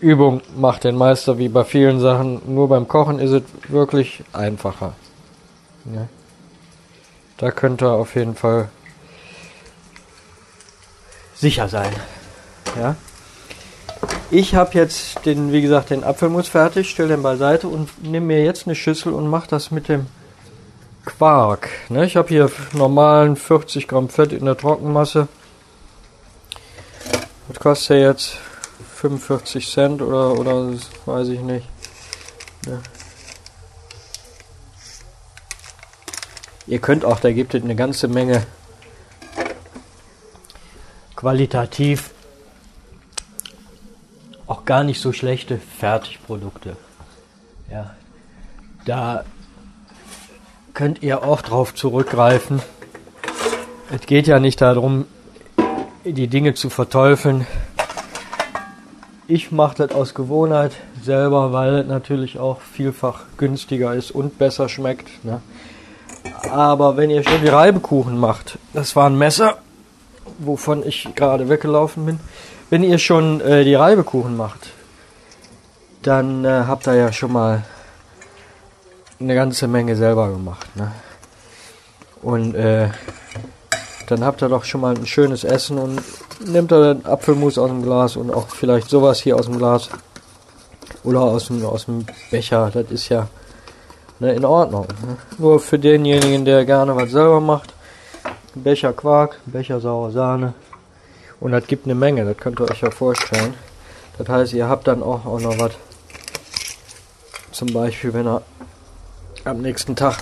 Übung 0.00 0.42
macht 0.56 0.84
den 0.84 0.96
Meister 0.96 1.38
wie 1.38 1.48
bei 1.48 1.64
vielen 1.64 2.00
Sachen. 2.00 2.42
Nur 2.46 2.68
beim 2.68 2.88
Kochen 2.88 3.18
ist 3.18 3.30
es 3.30 3.42
wirklich 3.68 4.24
einfacher. 4.32 4.94
Ja. 5.92 6.08
Da 7.36 7.50
könnt 7.50 7.82
ihr 7.82 7.92
auf 7.92 8.14
jeden 8.14 8.34
Fall 8.34 8.68
sicher 11.34 11.68
sein. 11.68 11.92
Ja. 12.78 12.96
Ich 14.30 14.54
habe 14.54 14.72
jetzt 14.74 15.24
den, 15.24 15.52
wie 15.52 15.62
gesagt, 15.62 15.90
den 15.90 16.02
Apfelmus 16.02 16.48
fertig, 16.48 16.90
stelle 16.90 17.10
den 17.10 17.22
beiseite 17.22 17.68
und 17.68 18.02
nehme 18.02 18.26
mir 18.26 18.44
jetzt 18.44 18.66
eine 18.66 18.74
Schüssel 18.74 19.12
und 19.12 19.28
mache 19.28 19.48
das 19.48 19.70
mit 19.70 19.88
dem 19.88 20.06
Quark. 21.06 21.70
Ne, 21.88 22.04
ich 22.04 22.16
habe 22.16 22.28
hier 22.28 22.50
normalen 22.74 23.36
40 23.36 23.88
Gramm 23.88 24.10
Fett 24.10 24.32
in 24.32 24.44
der 24.44 24.58
Trockenmasse. 24.58 25.28
Was 27.48 27.58
kostet 27.58 27.90
der 27.90 28.00
jetzt? 28.00 28.36
45 28.96 29.70
Cent 29.70 30.02
oder, 30.02 30.32
oder 30.38 30.72
weiß 31.06 31.28
ich 31.28 31.40
nicht. 31.40 31.66
Ja. 32.66 32.78
Ihr 36.66 36.80
könnt 36.80 37.04
auch, 37.04 37.20
da 37.20 37.32
gibt 37.32 37.54
es 37.54 37.62
eine 37.62 37.76
ganze 37.76 38.08
Menge 38.08 38.44
qualitativ 41.14 42.10
auch 44.46 44.64
gar 44.64 44.84
nicht 44.84 45.00
so 45.00 45.12
schlechte 45.12 45.58
Fertigprodukte. 45.58 46.76
Ja, 47.70 47.96
da 48.84 49.24
könnt 50.76 51.02
ihr 51.02 51.24
auch 51.24 51.40
drauf 51.40 51.74
zurückgreifen. 51.74 52.60
Es 53.90 54.02
geht 54.02 54.26
ja 54.26 54.38
nicht 54.38 54.60
darum, 54.60 55.06
die 56.04 56.28
Dinge 56.28 56.52
zu 56.52 56.68
verteufeln. 56.68 57.46
Ich 59.26 59.50
mache 59.50 59.86
das 59.86 59.96
aus 59.96 60.12
Gewohnheit 60.12 60.72
selber, 61.02 61.54
weil 61.54 61.76
es 61.76 61.86
natürlich 61.86 62.38
auch 62.38 62.60
vielfach 62.60 63.22
günstiger 63.38 63.94
ist 63.94 64.10
und 64.10 64.38
besser 64.38 64.68
schmeckt. 64.68 65.24
Ne? 65.24 65.40
Aber 66.50 66.98
wenn 66.98 67.08
ihr 67.08 67.24
schon 67.24 67.40
die 67.40 67.48
Reibekuchen 67.48 68.18
macht, 68.18 68.58
das 68.74 68.94
war 68.94 69.08
ein 69.08 69.16
Messer, 69.16 69.56
wovon 70.38 70.86
ich 70.86 71.08
gerade 71.14 71.48
weggelaufen 71.48 72.04
bin, 72.04 72.20
wenn 72.68 72.82
ihr 72.82 72.98
schon 72.98 73.40
äh, 73.40 73.64
die 73.64 73.74
Reibekuchen 73.74 74.36
macht, 74.36 74.68
dann 76.02 76.44
äh, 76.44 76.64
habt 76.66 76.86
ihr 76.86 76.96
ja 76.96 77.12
schon 77.14 77.32
mal 77.32 77.64
eine 79.18 79.34
ganze 79.34 79.66
Menge 79.68 79.96
selber 79.96 80.30
gemacht. 80.30 80.74
Ne? 80.76 80.92
Und 82.22 82.54
äh, 82.54 82.88
dann 84.08 84.24
habt 84.24 84.42
ihr 84.42 84.48
doch 84.48 84.64
schon 84.64 84.80
mal 84.80 84.94
ein 84.94 85.06
schönes 85.06 85.44
Essen 85.44 85.78
und 85.78 86.00
nehmt 86.44 86.72
ihr 86.72 86.94
den 86.94 87.06
Apfelmus 87.06 87.58
aus 87.58 87.68
dem 87.68 87.82
Glas 87.82 88.16
und 88.16 88.32
auch 88.32 88.48
vielleicht 88.48 88.88
sowas 88.88 89.20
hier 89.20 89.36
aus 89.36 89.46
dem 89.46 89.58
Glas 89.58 89.88
oder 91.02 91.22
aus 91.22 91.46
dem, 91.46 91.64
aus 91.64 91.86
dem 91.86 92.04
Becher. 92.30 92.70
Das 92.72 92.90
ist 92.90 93.08
ja 93.08 93.28
ne, 94.18 94.34
in 94.34 94.44
Ordnung. 94.44 94.86
Ne? 95.06 95.16
Nur 95.38 95.60
für 95.60 95.78
denjenigen, 95.78 96.44
der 96.44 96.64
gerne 96.64 96.94
was 96.94 97.10
selber 97.10 97.40
macht. 97.40 97.74
Becher 98.54 98.92
Quark, 98.92 99.40
Becher 99.46 99.80
saure 99.80 100.12
Sahne. 100.12 100.54
Und 101.40 101.52
das 101.52 101.66
gibt 101.66 101.84
eine 101.84 101.94
Menge, 101.94 102.24
das 102.24 102.36
könnt 102.38 102.60
ihr 102.60 102.70
euch 102.70 102.80
ja 102.80 102.90
vorstellen. 102.90 103.54
Das 104.18 104.28
heißt, 104.28 104.52
ihr 104.54 104.68
habt 104.68 104.86
dann 104.86 105.02
auch, 105.02 105.26
auch 105.26 105.40
noch 105.40 105.58
was. 105.58 105.72
Zum 107.52 107.72
Beispiel, 107.72 108.14
wenn 108.14 108.26
ihr 108.26 108.42
am 109.46 109.62
nächsten 109.62 109.94
Tag 109.94 110.18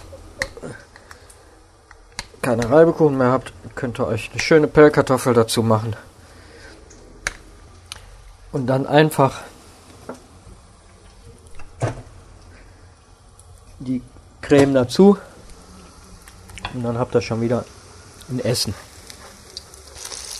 keine 2.42 2.70
Reibekuchen 2.70 3.16
mehr 3.16 3.32
habt, 3.32 3.52
könnt 3.74 3.98
ihr 3.98 4.06
euch 4.06 4.30
eine 4.30 4.40
schöne 4.40 4.66
Pellkartoffel 4.66 5.32
dazu 5.32 5.62
machen. 5.62 5.96
Und 8.52 8.66
dann 8.66 8.86
einfach 8.86 9.40
die 13.78 14.02
Creme 14.42 14.74
dazu. 14.74 15.16
Und 16.74 16.82
dann 16.84 16.98
habt 16.98 17.14
ihr 17.14 17.22
schon 17.22 17.40
wieder 17.40 17.64
ein 18.28 18.40
Essen. 18.40 18.74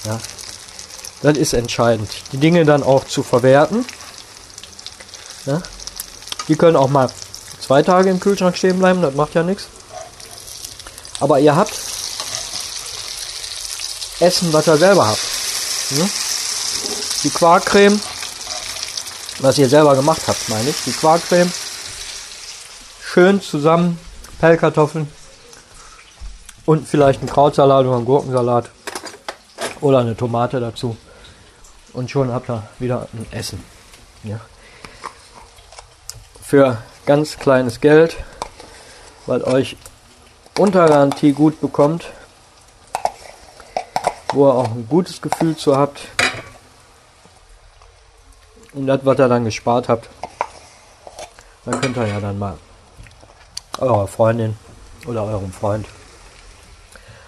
Ja. 0.05 0.19
Das 1.23 1.39
ist 1.39 1.55
entscheidend. 1.55 2.11
Die 2.33 2.37
Dinge 2.37 2.67
dann 2.67 2.83
auch 2.83 3.05
zu 3.05 3.23
verwerten. 3.23 3.87
Ja. 5.47 5.63
Die 6.49 6.57
können 6.57 6.77
auch 6.77 6.91
mal 6.91 7.09
zwei 7.65 7.83
Tage 7.83 8.11
im 8.11 8.21
Kühlschrank 8.21 8.57
stehen 8.57 8.79
bleiben, 8.79 9.01
das 9.01 9.15
macht 9.15 9.35
ja 9.35 9.43
nichts. 9.43 9.69
Aber 11.21 11.39
ihr 11.39 11.57
habt 11.57 11.73
Essen, 14.21 14.53
was 14.53 14.67
ihr 14.67 14.77
selber 14.77 15.07
habt. 15.07 15.21
Ja. 15.91 16.05
Die 17.23 17.31
Quarkcreme, 17.31 18.01
was 19.39 19.59
ihr 19.59 19.69
selber 19.69 19.97
gemacht 19.97 20.23
habt, 20.27 20.49
meine 20.49 20.69
ich. 20.69 20.77
Die 20.85 20.93
Quarkcreme 20.93 21.51
schön 23.03 23.41
zusammen, 23.41 23.99
Pellkartoffeln 24.41 25.09
und 26.67 26.87
vielleicht 26.87 27.23
ein 27.23 27.29
Krautsalat 27.29 27.87
oder 27.87 27.97
ein 27.97 28.05
Gurkensalat 28.05 28.71
oder 29.81 29.99
eine 29.99 30.17
Tomate 30.17 30.61
dazu. 30.61 30.97
Und 31.93 32.11
schon 32.11 32.33
habt 32.33 32.51
ihr 32.51 32.63
wieder 32.79 33.09
ein 33.13 33.27
Essen. 33.31 33.63
Ja. 34.25 34.41
Für 36.47 36.79
ganz 37.07 37.39
kleines 37.39 37.81
Geld, 37.81 38.17
weil 39.27 39.43
euch 39.45 39.77
unter 40.59 40.87
Garantie 40.87 41.33
gut 41.33 41.61
bekommt, 41.61 42.11
wo 44.33 44.49
ihr 44.49 44.55
auch 44.55 44.71
ein 44.71 44.87
gutes 44.89 45.23
Gefühl 45.23 45.57
zu 45.57 45.77
habt. 45.77 46.07
Und 48.75 48.87
das, 48.87 49.01
was 49.05 49.19
ihr 49.19 49.29
dann 49.29 49.45
gespart 49.45 49.89
habt, 49.89 50.09
dann 51.65 51.81
könnt 51.81 51.97
ihr 51.97 52.07
ja 52.07 52.21
dann 52.21 52.39
mal 52.39 52.59
eurer 53.79 54.07
Freundin 54.07 54.57
oder 55.07 55.25
eurem 55.25 55.53
Freund 55.53 55.87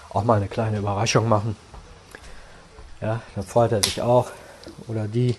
auch 0.09 0.23
mal 0.23 0.35
eine 0.35 0.47
kleine 0.47 0.77
Überraschung 0.77 1.27
machen. 1.27 1.55
Ja, 3.01 3.21
dann 3.35 3.45
freut 3.45 3.71
er 3.71 3.83
sich 3.83 4.01
auch. 4.01 4.31
Oder 4.87 5.07
die. 5.07 5.35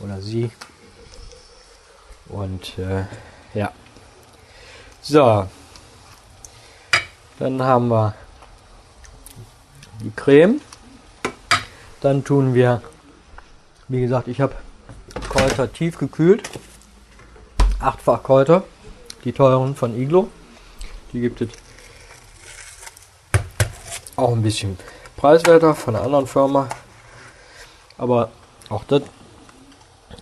Oder 0.00 0.20
sie. 0.20 0.50
Und 2.32 2.78
äh, 2.78 3.04
ja. 3.54 3.70
So. 5.02 5.46
Dann 7.38 7.62
haben 7.62 7.88
wir 7.88 8.14
die 10.00 10.10
Creme. 10.10 10.60
Dann 12.00 12.24
tun 12.24 12.54
wir, 12.54 12.82
wie 13.88 14.00
gesagt, 14.00 14.28
ich 14.28 14.40
habe 14.40 14.54
Kräuter 15.28 15.72
tief 15.72 15.98
gekühlt. 15.98 16.50
Achtfach 17.78 18.22
Kräuter. 18.22 18.64
Die 19.24 19.32
teuren 19.32 19.76
von 19.76 19.96
Iglo. 20.00 20.28
Die 21.12 21.20
gibt 21.20 21.42
es 21.42 21.50
auch 24.16 24.32
ein 24.32 24.42
bisschen 24.42 24.78
preiswerter 25.16 25.74
von 25.74 25.94
einer 25.94 26.04
anderen 26.04 26.26
Firma. 26.26 26.68
Aber 27.98 28.30
auch 28.68 28.84
das 28.84 29.02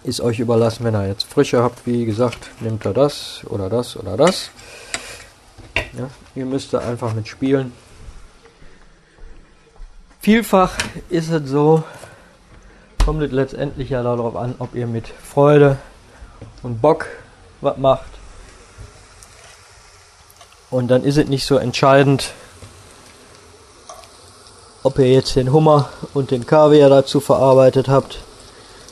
ist 0.05 0.21
euch 0.21 0.39
überlassen, 0.39 0.85
wenn 0.85 0.95
ihr 0.95 1.09
jetzt 1.09 1.25
frische 1.25 1.63
habt, 1.63 1.87
wie 1.87 2.05
gesagt, 2.05 2.51
nehmt 2.61 2.85
ihr 2.87 2.93
das 2.93 3.43
oder 3.49 3.69
das 3.69 3.97
oder 3.97 4.17
das. 4.17 4.51
Ja, 5.97 6.09
ihr 6.35 6.47
müsst 6.47 6.73
da 6.73 6.79
einfach 6.79 7.15
mit 7.15 7.29
spielen. 7.29 7.73
Vielfach 10.21 10.77
ist 11.09 11.31
es 11.31 11.49
so, 11.49 11.83
kommt 13.05 13.23
es 13.23 13.33
letztendlich 13.33 13.91
ja 13.91 14.03
darauf 14.03 14.37
an, 14.37 14.55
ob 14.59 14.75
ihr 14.75 14.87
mit 14.87 15.09
Freude 15.09 15.79
und 16.63 16.81
Bock 16.81 17.07
was 17.61 17.77
macht. 17.77 18.11
Und 20.71 20.89
dann 20.89 21.05
ist 21.05 21.17
es 21.17 21.29
nicht 21.29 21.45
so 21.45 21.57
entscheidend, 21.57 22.33
ob 24.83 24.99
ihr 24.99 25.11
jetzt 25.11 25.37
den 25.37 25.53
Hummer 25.53 25.91
und 26.15 26.31
den 26.31 26.47
Kaviar 26.47 26.89
dazu 26.89 27.21
verarbeitet 27.21 27.89
habt, 27.89 28.19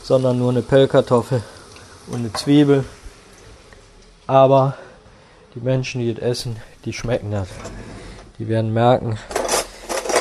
sondern 0.09 0.39
nur 0.39 0.49
eine 0.49 0.63
Pellkartoffel 0.63 1.43
und 2.07 2.21
eine 2.21 2.33
Zwiebel. 2.33 2.83
Aber 4.27 4.79
die 5.55 5.61
Menschen, 5.61 6.01
die 6.01 6.15
das 6.15 6.25
essen, 6.25 6.57
die 6.87 6.95
schmecken 6.95 7.31
das. 7.31 7.49
Die 8.39 8.49
werden 8.49 8.73
merken, 8.73 9.19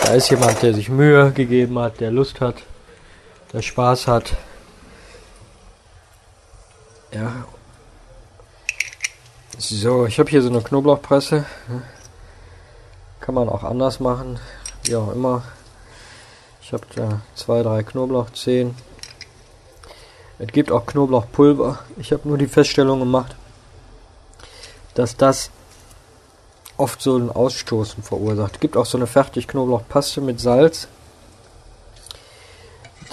da 0.04 0.14
ist 0.14 0.30
jemand, 0.30 0.62
der 0.62 0.74
sich 0.74 0.90
Mühe 0.90 1.32
gegeben 1.32 1.80
hat, 1.80 2.02
der 2.02 2.12
Lust 2.12 2.42
hat, 2.42 2.56
der 3.54 3.62
Spaß 3.62 4.08
hat. 4.08 4.36
Ja. 7.14 7.46
So, 9.58 10.06
ich 10.06 10.20
habe 10.20 10.30
hier 10.30 10.42
so 10.42 10.50
eine 10.50 10.62
Knoblauchpresse. 10.62 11.46
Kann 13.22 13.36
man 13.36 13.48
auch 13.48 13.64
anders 13.64 14.02
machen, 14.02 14.38
wie 14.84 14.98
auch 14.98 15.14
immer. 15.14 15.44
Ich 16.62 16.74
habe 16.74 16.84
da 16.94 17.22
zwei, 17.36 17.64
drei 17.64 17.84
Knoblauchzehen. 17.84 18.76
Es 20.40 20.48
gibt 20.52 20.72
auch 20.72 20.86
Knoblauchpulver. 20.86 21.80
Ich 21.98 22.12
habe 22.12 22.28
nur 22.28 22.38
die 22.38 22.48
Feststellung 22.48 23.00
gemacht, 23.00 23.36
dass 24.94 25.18
das 25.18 25.50
oft 26.78 27.02
so 27.02 27.18
ein 27.18 27.32
Ausstoßen 27.32 28.04
verursacht. 28.04 28.56
Es 28.56 28.60
gibt 28.60 28.78
auch 28.78 28.86
so 28.86 28.98
eine 28.98 29.08
Fertig-Knoblauchpaste 29.08 30.22
mit 30.22 30.40
Salz. 30.40 30.88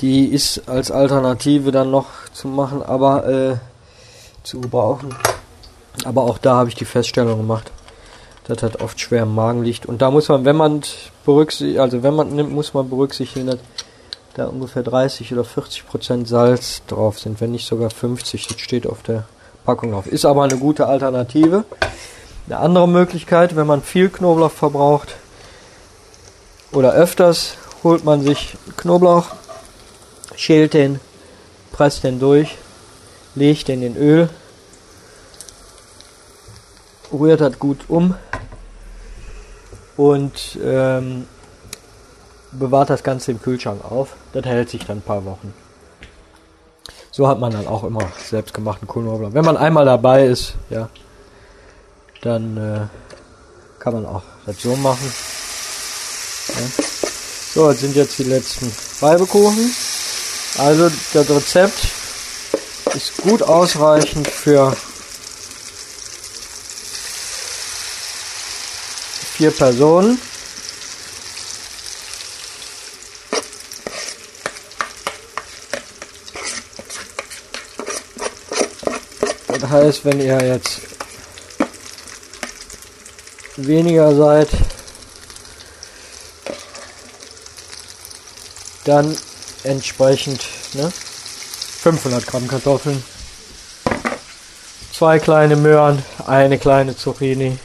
Die 0.00 0.26
ist 0.26 0.68
als 0.68 0.90
Alternative 0.90 1.72
dann 1.72 1.90
noch 1.90 2.06
zu 2.32 2.48
machen, 2.48 2.82
aber 2.82 3.26
äh, 3.26 3.56
zu 4.42 4.60
gebrauchen. 4.60 5.14
Aber 6.04 6.22
auch 6.22 6.36
da 6.36 6.56
habe 6.56 6.68
ich 6.68 6.74
die 6.74 6.84
Feststellung 6.84 7.38
gemacht, 7.38 7.70
dass 8.46 8.58
das 8.58 8.80
oft 8.80 9.00
schwer 9.00 9.22
im 9.22 9.34
Magen 9.34 9.62
liegt. 9.62 9.86
Und 9.86 10.02
da 10.02 10.10
muss 10.10 10.28
man, 10.28 10.44
wenn 10.44 10.56
man 10.56 10.82
berücksichtigt, 11.24 11.78
also 11.78 12.02
wenn 12.02 12.14
man 12.14 12.34
nimmt, 12.34 12.52
muss 12.52 12.74
man 12.74 12.90
berücksichtigen, 12.90 13.46
dass 13.46 13.58
da 14.34 14.46
ungefähr 14.46 14.82
30 14.82 15.32
oder 15.32 15.44
40 15.44 15.86
Prozent 15.86 16.28
Salz 16.28 16.82
drauf 16.86 17.18
sind, 17.18 17.40
wenn 17.40 17.52
nicht 17.52 17.66
sogar 17.66 17.90
50. 17.90 18.48
Das 18.48 18.60
steht 18.60 18.86
auf 18.86 19.02
der 19.02 19.24
Packung 19.64 19.92
drauf. 19.92 20.06
Ist 20.06 20.24
aber 20.24 20.42
eine 20.42 20.58
gute 20.58 20.86
Alternative. 20.86 21.64
Eine 22.46 22.58
andere 22.58 22.88
Möglichkeit, 22.88 23.56
wenn 23.56 23.66
man 23.66 23.82
viel 23.82 24.10
Knoblauch 24.10 24.50
verbraucht 24.50 25.14
oder 26.72 26.92
öfters, 26.92 27.56
holt 27.82 28.04
man 28.04 28.22
sich 28.22 28.56
Knoblauch, 28.76 29.28
schält 30.36 30.74
den, 30.74 31.00
presst 31.72 32.04
den 32.04 32.18
durch, 32.18 32.58
legt 33.34 33.68
den 33.68 33.82
in 33.82 33.96
Öl, 33.96 34.28
rührt 37.12 37.40
das 37.40 37.58
gut 37.58 37.84
um 37.88 38.14
und 39.96 40.58
ähm, 40.62 41.26
bewahrt 42.58 42.90
das 42.90 43.02
Ganze 43.02 43.32
im 43.32 43.42
Kühlschrank 43.42 43.84
auf. 43.84 44.16
Das 44.32 44.44
hält 44.44 44.70
sich 44.70 44.84
dann 44.86 44.98
ein 44.98 45.02
paar 45.02 45.24
Wochen. 45.24 45.52
So 47.10 47.28
hat 47.28 47.38
man 47.38 47.52
dann 47.52 47.66
auch 47.68 47.84
immer 47.84 48.08
selbstgemachten 48.24 48.88
Knoblauch. 48.88 49.32
Wenn 49.32 49.44
man 49.44 49.56
einmal 49.56 49.84
dabei 49.84 50.26
ist, 50.26 50.54
ja, 50.68 50.88
dann 52.22 52.56
äh, 52.56 52.80
kann 53.78 53.94
man 53.94 54.06
auch 54.06 54.22
das 54.46 54.60
so 54.60 54.74
machen. 54.76 55.12
Ja. 56.48 56.84
So, 57.54 57.70
jetzt 57.70 57.80
sind 57.80 57.94
jetzt 57.94 58.18
die 58.18 58.24
letzten 58.24 58.72
Reibekuchen. 59.00 59.72
Also 60.58 60.90
das 61.12 61.30
Rezept 61.30 61.78
ist 62.94 63.16
gut 63.22 63.42
ausreichend 63.42 64.26
für 64.26 64.76
vier 69.36 69.50
Personen. 69.50 70.20
heißt, 79.74 80.04
wenn 80.04 80.20
ihr 80.20 80.38
jetzt 80.40 80.80
weniger 83.56 84.14
seid, 84.14 84.48
dann 88.84 89.16
entsprechend 89.64 90.44
ne? 90.74 90.90
500 90.90 92.26
Gramm 92.26 92.46
Kartoffeln, 92.46 93.02
zwei 94.92 95.18
kleine 95.18 95.56
Möhren, 95.56 96.04
eine 96.26 96.58
kleine 96.58 96.96
Zucchini. 96.96 97.58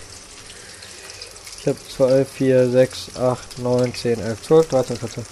Ich 1.59 1.67
habe 1.67 1.77
12, 1.95 2.27
4, 2.27 2.69
6, 2.71 3.15
8, 3.17 3.59
9, 3.59 3.93
10, 3.93 4.19
11, 4.19 4.41
12, 4.41 4.67
13, 4.69 4.97
14, 4.97 5.25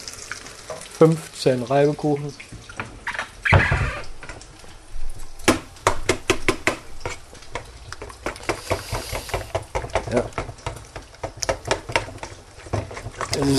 15 1.00 1.64
Reibekuchen. 1.64 2.34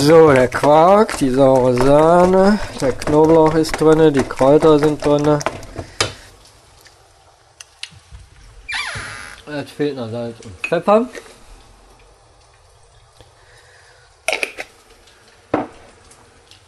So, 0.09 0.33
der 0.33 0.47
Quark, 0.47 1.19
die 1.19 1.29
saure 1.29 1.75
Sahne, 1.75 2.59
der 2.81 2.93
Knoblauch 2.93 3.53
ist 3.53 3.79
drin, 3.79 4.11
die 4.11 4.23
Kräuter 4.23 4.79
sind 4.79 5.05
drin. 5.05 5.37
Jetzt 9.45 9.69
fehlt 9.69 9.95
noch 9.95 10.09
Salz 10.09 10.39
und 10.39 10.55
Pfeffer. 10.65 11.05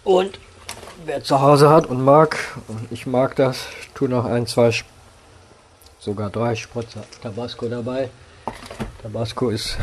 Und 0.04 0.40
wer 1.06 1.24
zu 1.24 1.42
Hause 1.42 1.72
hat 1.72 1.88
und 1.88 2.06
mag, 2.06 2.38
und 2.68 2.92
ich 2.92 3.08
mag 3.08 3.36
das, 3.38 3.66
tu 3.96 4.08
noch 4.08 4.26
ein, 4.26 4.46
zwei, 4.46 4.72
sogar 6.00 6.30
drei 6.30 6.54
Spritzer 6.54 7.04
Tabasco 7.24 7.68
dabei. 7.68 8.12
Tabasco 9.02 9.50
ist 9.50 9.78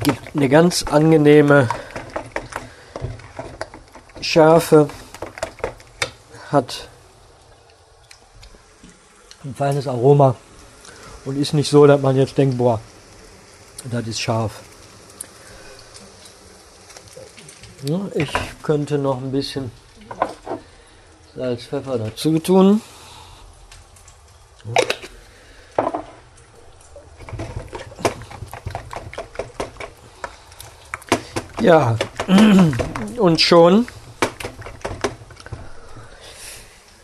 gibt 0.00 0.34
eine 0.34 0.48
ganz 0.48 0.82
angenehme 0.84 1.68
Schärfe, 4.20 4.88
hat 6.50 6.88
ein 9.44 9.54
feines 9.54 9.86
Aroma 9.86 10.36
und 11.24 11.40
ist 11.40 11.54
nicht 11.54 11.70
so, 11.70 11.86
dass 11.86 12.00
man 12.00 12.16
jetzt 12.16 12.36
denkt, 12.36 12.58
boah, 12.58 12.80
das 13.90 14.06
ist 14.06 14.20
scharf. 14.20 14.60
Ich 18.14 18.32
könnte 18.62 18.98
noch 18.98 19.18
ein 19.18 19.32
bisschen 19.32 19.70
Salz, 21.34 21.64
Pfeffer 21.64 21.96
dazu 21.96 22.38
tun. 22.38 22.82
Ja, 31.60 31.96
und 33.18 33.40
schon 33.40 33.86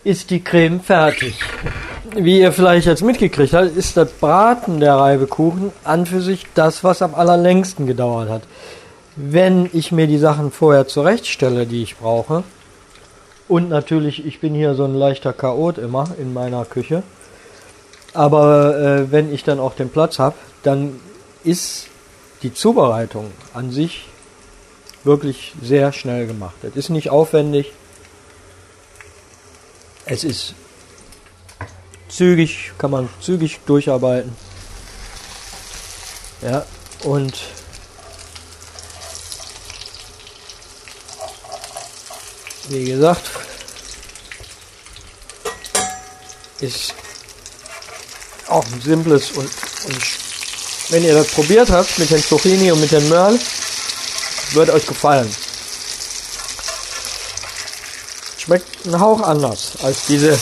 ist 0.03 0.31
die 0.31 0.43
Creme 0.43 0.81
fertig. 0.81 1.39
Wie 2.15 2.41
ihr 2.41 2.53
vielleicht 2.53 2.87
jetzt 2.87 3.03
mitgekriegt 3.03 3.53
habt, 3.53 3.77
ist 3.77 3.99
das 3.99 4.11
Braten 4.13 4.81
der 4.81 4.95
Reibekuchen 4.95 5.73
an 5.85 6.07
für 6.07 6.23
sich 6.23 6.47
das, 6.55 6.83
was 6.85 7.03
am 7.03 7.15
allerlängsten 7.15 7.87
gedauert 7.87 8.31
hat. 8.31 8.43
Wenn 9.17 9.69
ich 9.75 9.93
mir 9.93 10.07
die 10.07 10.17
Sachen 10.17 10.51
vorher 10.51 10.87
zurechtstelle, 10.87 11.67
die 11.67 11.83
ich 11.83 11.97
brauche, 11.97 12.43
und 13.49 13.69
natürlich, 13.69 14.25
ich 14.25 14.41
bin 14.41 14.55
hier 14.55 14.75
so 14.75 14.85
ein 14.85 14.95
leichter 14.95 15.35
Chaot 15.35 15.77
immer 15.77 16.09
in 16.19 16.33
meiner 16.33 16.65
Küche, 16.65 17.03
aber 18.15 18.79
äh, 18.79 19.13
wenn 19.13 19.33
ich 19.33 19.45
dann 19.45 19.61
auch 19.61 19.75
den 19.75 19.91
Platz 19.91 20.19
habe, 20.19 20.37
dann 20.63 20.99
ist 21.45 21.89
die 22.43 22.55
Zubereitung 22.55 23.31
an 23.53 23.71
sich 23.71 24.07
wirklich 25.07 25.55
sehr 25.63 25.93
schnell 25.93 26.27
gemacht. 26.27 26.57
Es 26.63 26.77
ist 26.77 26.91
nicht 26.91 27.11
aufwendig. 27.11 27.73
Es 30.05 30.25
ist 30.25 30.55
zügig, 32.09 32.73
kann 32.79 32.91
man 32.91 33.09
zügig 33.21 33.61
durcharbeiten. 33.67 34.37
Ja, 36.43 36.65
und 37.05 37.35
wie 42.69 42.85
gesagt, 42.85 43.31
ist 46.61 46.95
auch 48.49 48.65
ein 48.65 48.81
simples 48.81 49.31
und, 49.33 49.45
und 49.45 50.03
wenn 50.91 51.05
ihr 51.05 51.15
das 51.15 51.29
probiert 51.29 51.71
habt 51.71 51.99
mit 51.99 52.11
den 52.11 52.23
Zucchini 52.23 52.71
und 52.71 52.81
mit 52.81 52.93
den 52.93 53.09
Möhren, 53.09 53.39
wird 54.55 54.71
euch 54.71 54.87
gefallen. 54.87 55.35
Schmeckt 58.39 58.87
ein 58.87 59.01
Hauch 59.01 59.23
anders 59.23 59.73
als 59.83 60.07
diese 60.07 60.39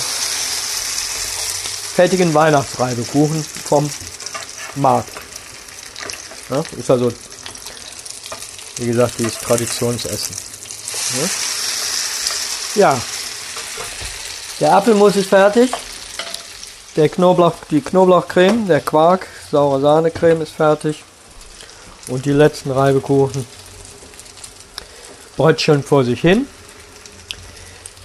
fettigen 1.95 2.35
Weihnachtsreibekuchen 2.35 3.45
vom 3.65 3.89
Markt. 4.75 5.09
Ja, 6.51 6.63
ist 6.79 6.91
also, 6.91 7.13
wie 8.77 8.87
gesagt, 8.87 9.19
dieses 9.19 9.39
Traditionsessen. 9.39 10.37
Ja. 12.75 13.01
Der 14.61 14.77
Apfelmus 14.77 15.17
ist 15.17 15.29
fertig. 15.29 15.71
Der 16.97 17.09
Knoblauch, 17.09 17.55
die 17.71 17.81
Knoblauchcreme, 17.81 18.67
der 18.67 18.81
Quark, 18.81 19.27
saure 19.51 19.81
Sahnecreme 19.81 20.43
ist 20.43 20.53
fertig. 20.53 21.05
Und 22.09 22.25
die 22.27 22.33
letzten 22.33 22.71
Reibekuchen 22.71 23.47
brötchen 25.37 25.83
vor 25.83 26.05
sich 26.05 26.21
hin. 26.21 26.47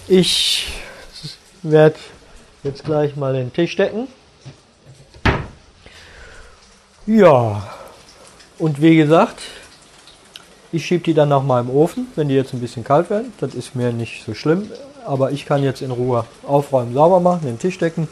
Ich 0.07 0.67
werde 1.61 1.95
jetzt 2.63 2.84
gleich 2.84 3.15
mal 3.15 3.34
den 3.34 3.53
Tisch 3.53 3.75
decken. 3.75 4.07
Ja, 7.05 7.69
und 8.57 8.82
wie 8.82 8.95
gesagt, 8.95 9.39
ich 10.71 10.86
schiebe 10.86 11.03
die 11.03 11.13
dann 11.13 11.30
nach 11.30 11.43
meinem 11.43 11.69
Ofen, 11.69 12.07
wenn 12.15 12.27
die 12.27 12.36
jetzt 12.36 12.53
ein 12.53 12.59
bisschen 12.59 12.84
kalt 12.84 13.09
werden. 13.09 13.34
Das 13.39 13.55
ist 13.55 13.75
mir 13.75 13.91
nicht 13.91 14.23
so 14.25 14.34
schlimm, 14.34 14.69
aber 15.05 15.32
ich 15.32 15.45
kann 15.45 15.63
jetzt 15.63 15.82
in 15.82 15.91
Ruhe 15.91 16.25
aufräumen, 16.45 16.93
sauber 16.93 17.19
machen, 17.19 17.45
den 17.45 17.57
Tisch 17.57 17.77
decken. 17.77 18.07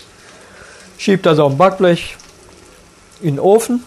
Schiebe 0.97 1.21
das 1.21 1.37
auf 1.37 1.51
dem 1.51 1.57
Backblech 1.57 2.15
in 3.21 3.35
den 3.35 3.39
Ofen 3.39 3.83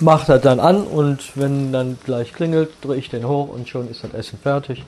macht 0.00 0.28
das 0.28 0.42
dann 0.42 0.60
an 0.60 0.82
und 0.84 1.36
wenn 1.36 1.72
dann 1.72 1.98
gleich 2.04 2.32
klingelt, 2.32 2.70
drehe 2.82 2.96
ich 2.96 3.08
den 3.08 3.26
hoch 3.26 3.48
und 3.48 3.68
schon 3.68 3.90
ist 3.90 4.04
das 4.04 4.14
Essen 4.14 4.38
fertig. 4.38 4.84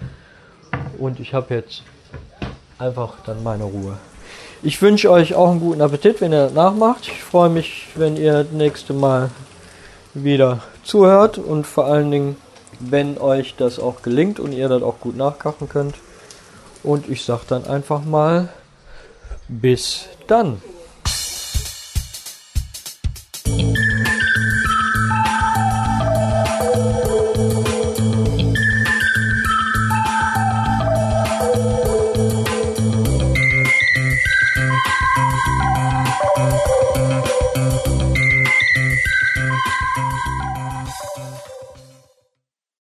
Und 0.99 1.21
ich 1.21 1.35
habe 1.35 1.55
jetzt 1.55 1.83
einfach 2.79 3.15
dann 3.25 3.43
meine 3.43 3.65
Ruhe. 3.65 3.99
Ich 4.63 4.83
wünsche 4.83 5.11
euch 5.11 5.35
auch 5.35 5.51
einen 5.51 5.61
guten 5.61 5.81
Appetit, 5.81 6.21
wenn 6.21 6.33
ihr 6.33 6.45
das 6.45 6.53
nachmacht. 6.53 7.07
Ich 7.07 7.23
freue 7.23 7.49
mich, 7.49 7.87
wenn 7.95 8.17
ihr 8.17 8.45
das 8.45 8.53
nächste 8.53 8.93
Mal 8.93 9.31
wieder 10.15 10.61
zuhört 10.83 11.39
und 11.39 11.67
vor 11.67 11.87
allen 11.87 12.11
Dingen, 12.11 12.37
wenn 12.81 13.19
euch 13.19 13.55
das 13.57 13.79
auch 13.79 14.03
gelingt 14.03 14.41
und 14.41 14.53
ihr 14.53 14.69
das 14.69 14.83
auch 14.83 15.01
gut 15.01 15.17
nachkochen 15.17 15.69
könnt. 15.69 15.95
Und 16.83 17.09
ich 17.09 17.25
sage 17.25 17.43
dann 17.49 17.67
einfach 17.67 18.05
mal, 18.05 18.49
bis 19.49 20.07
dann. 20.27 20.61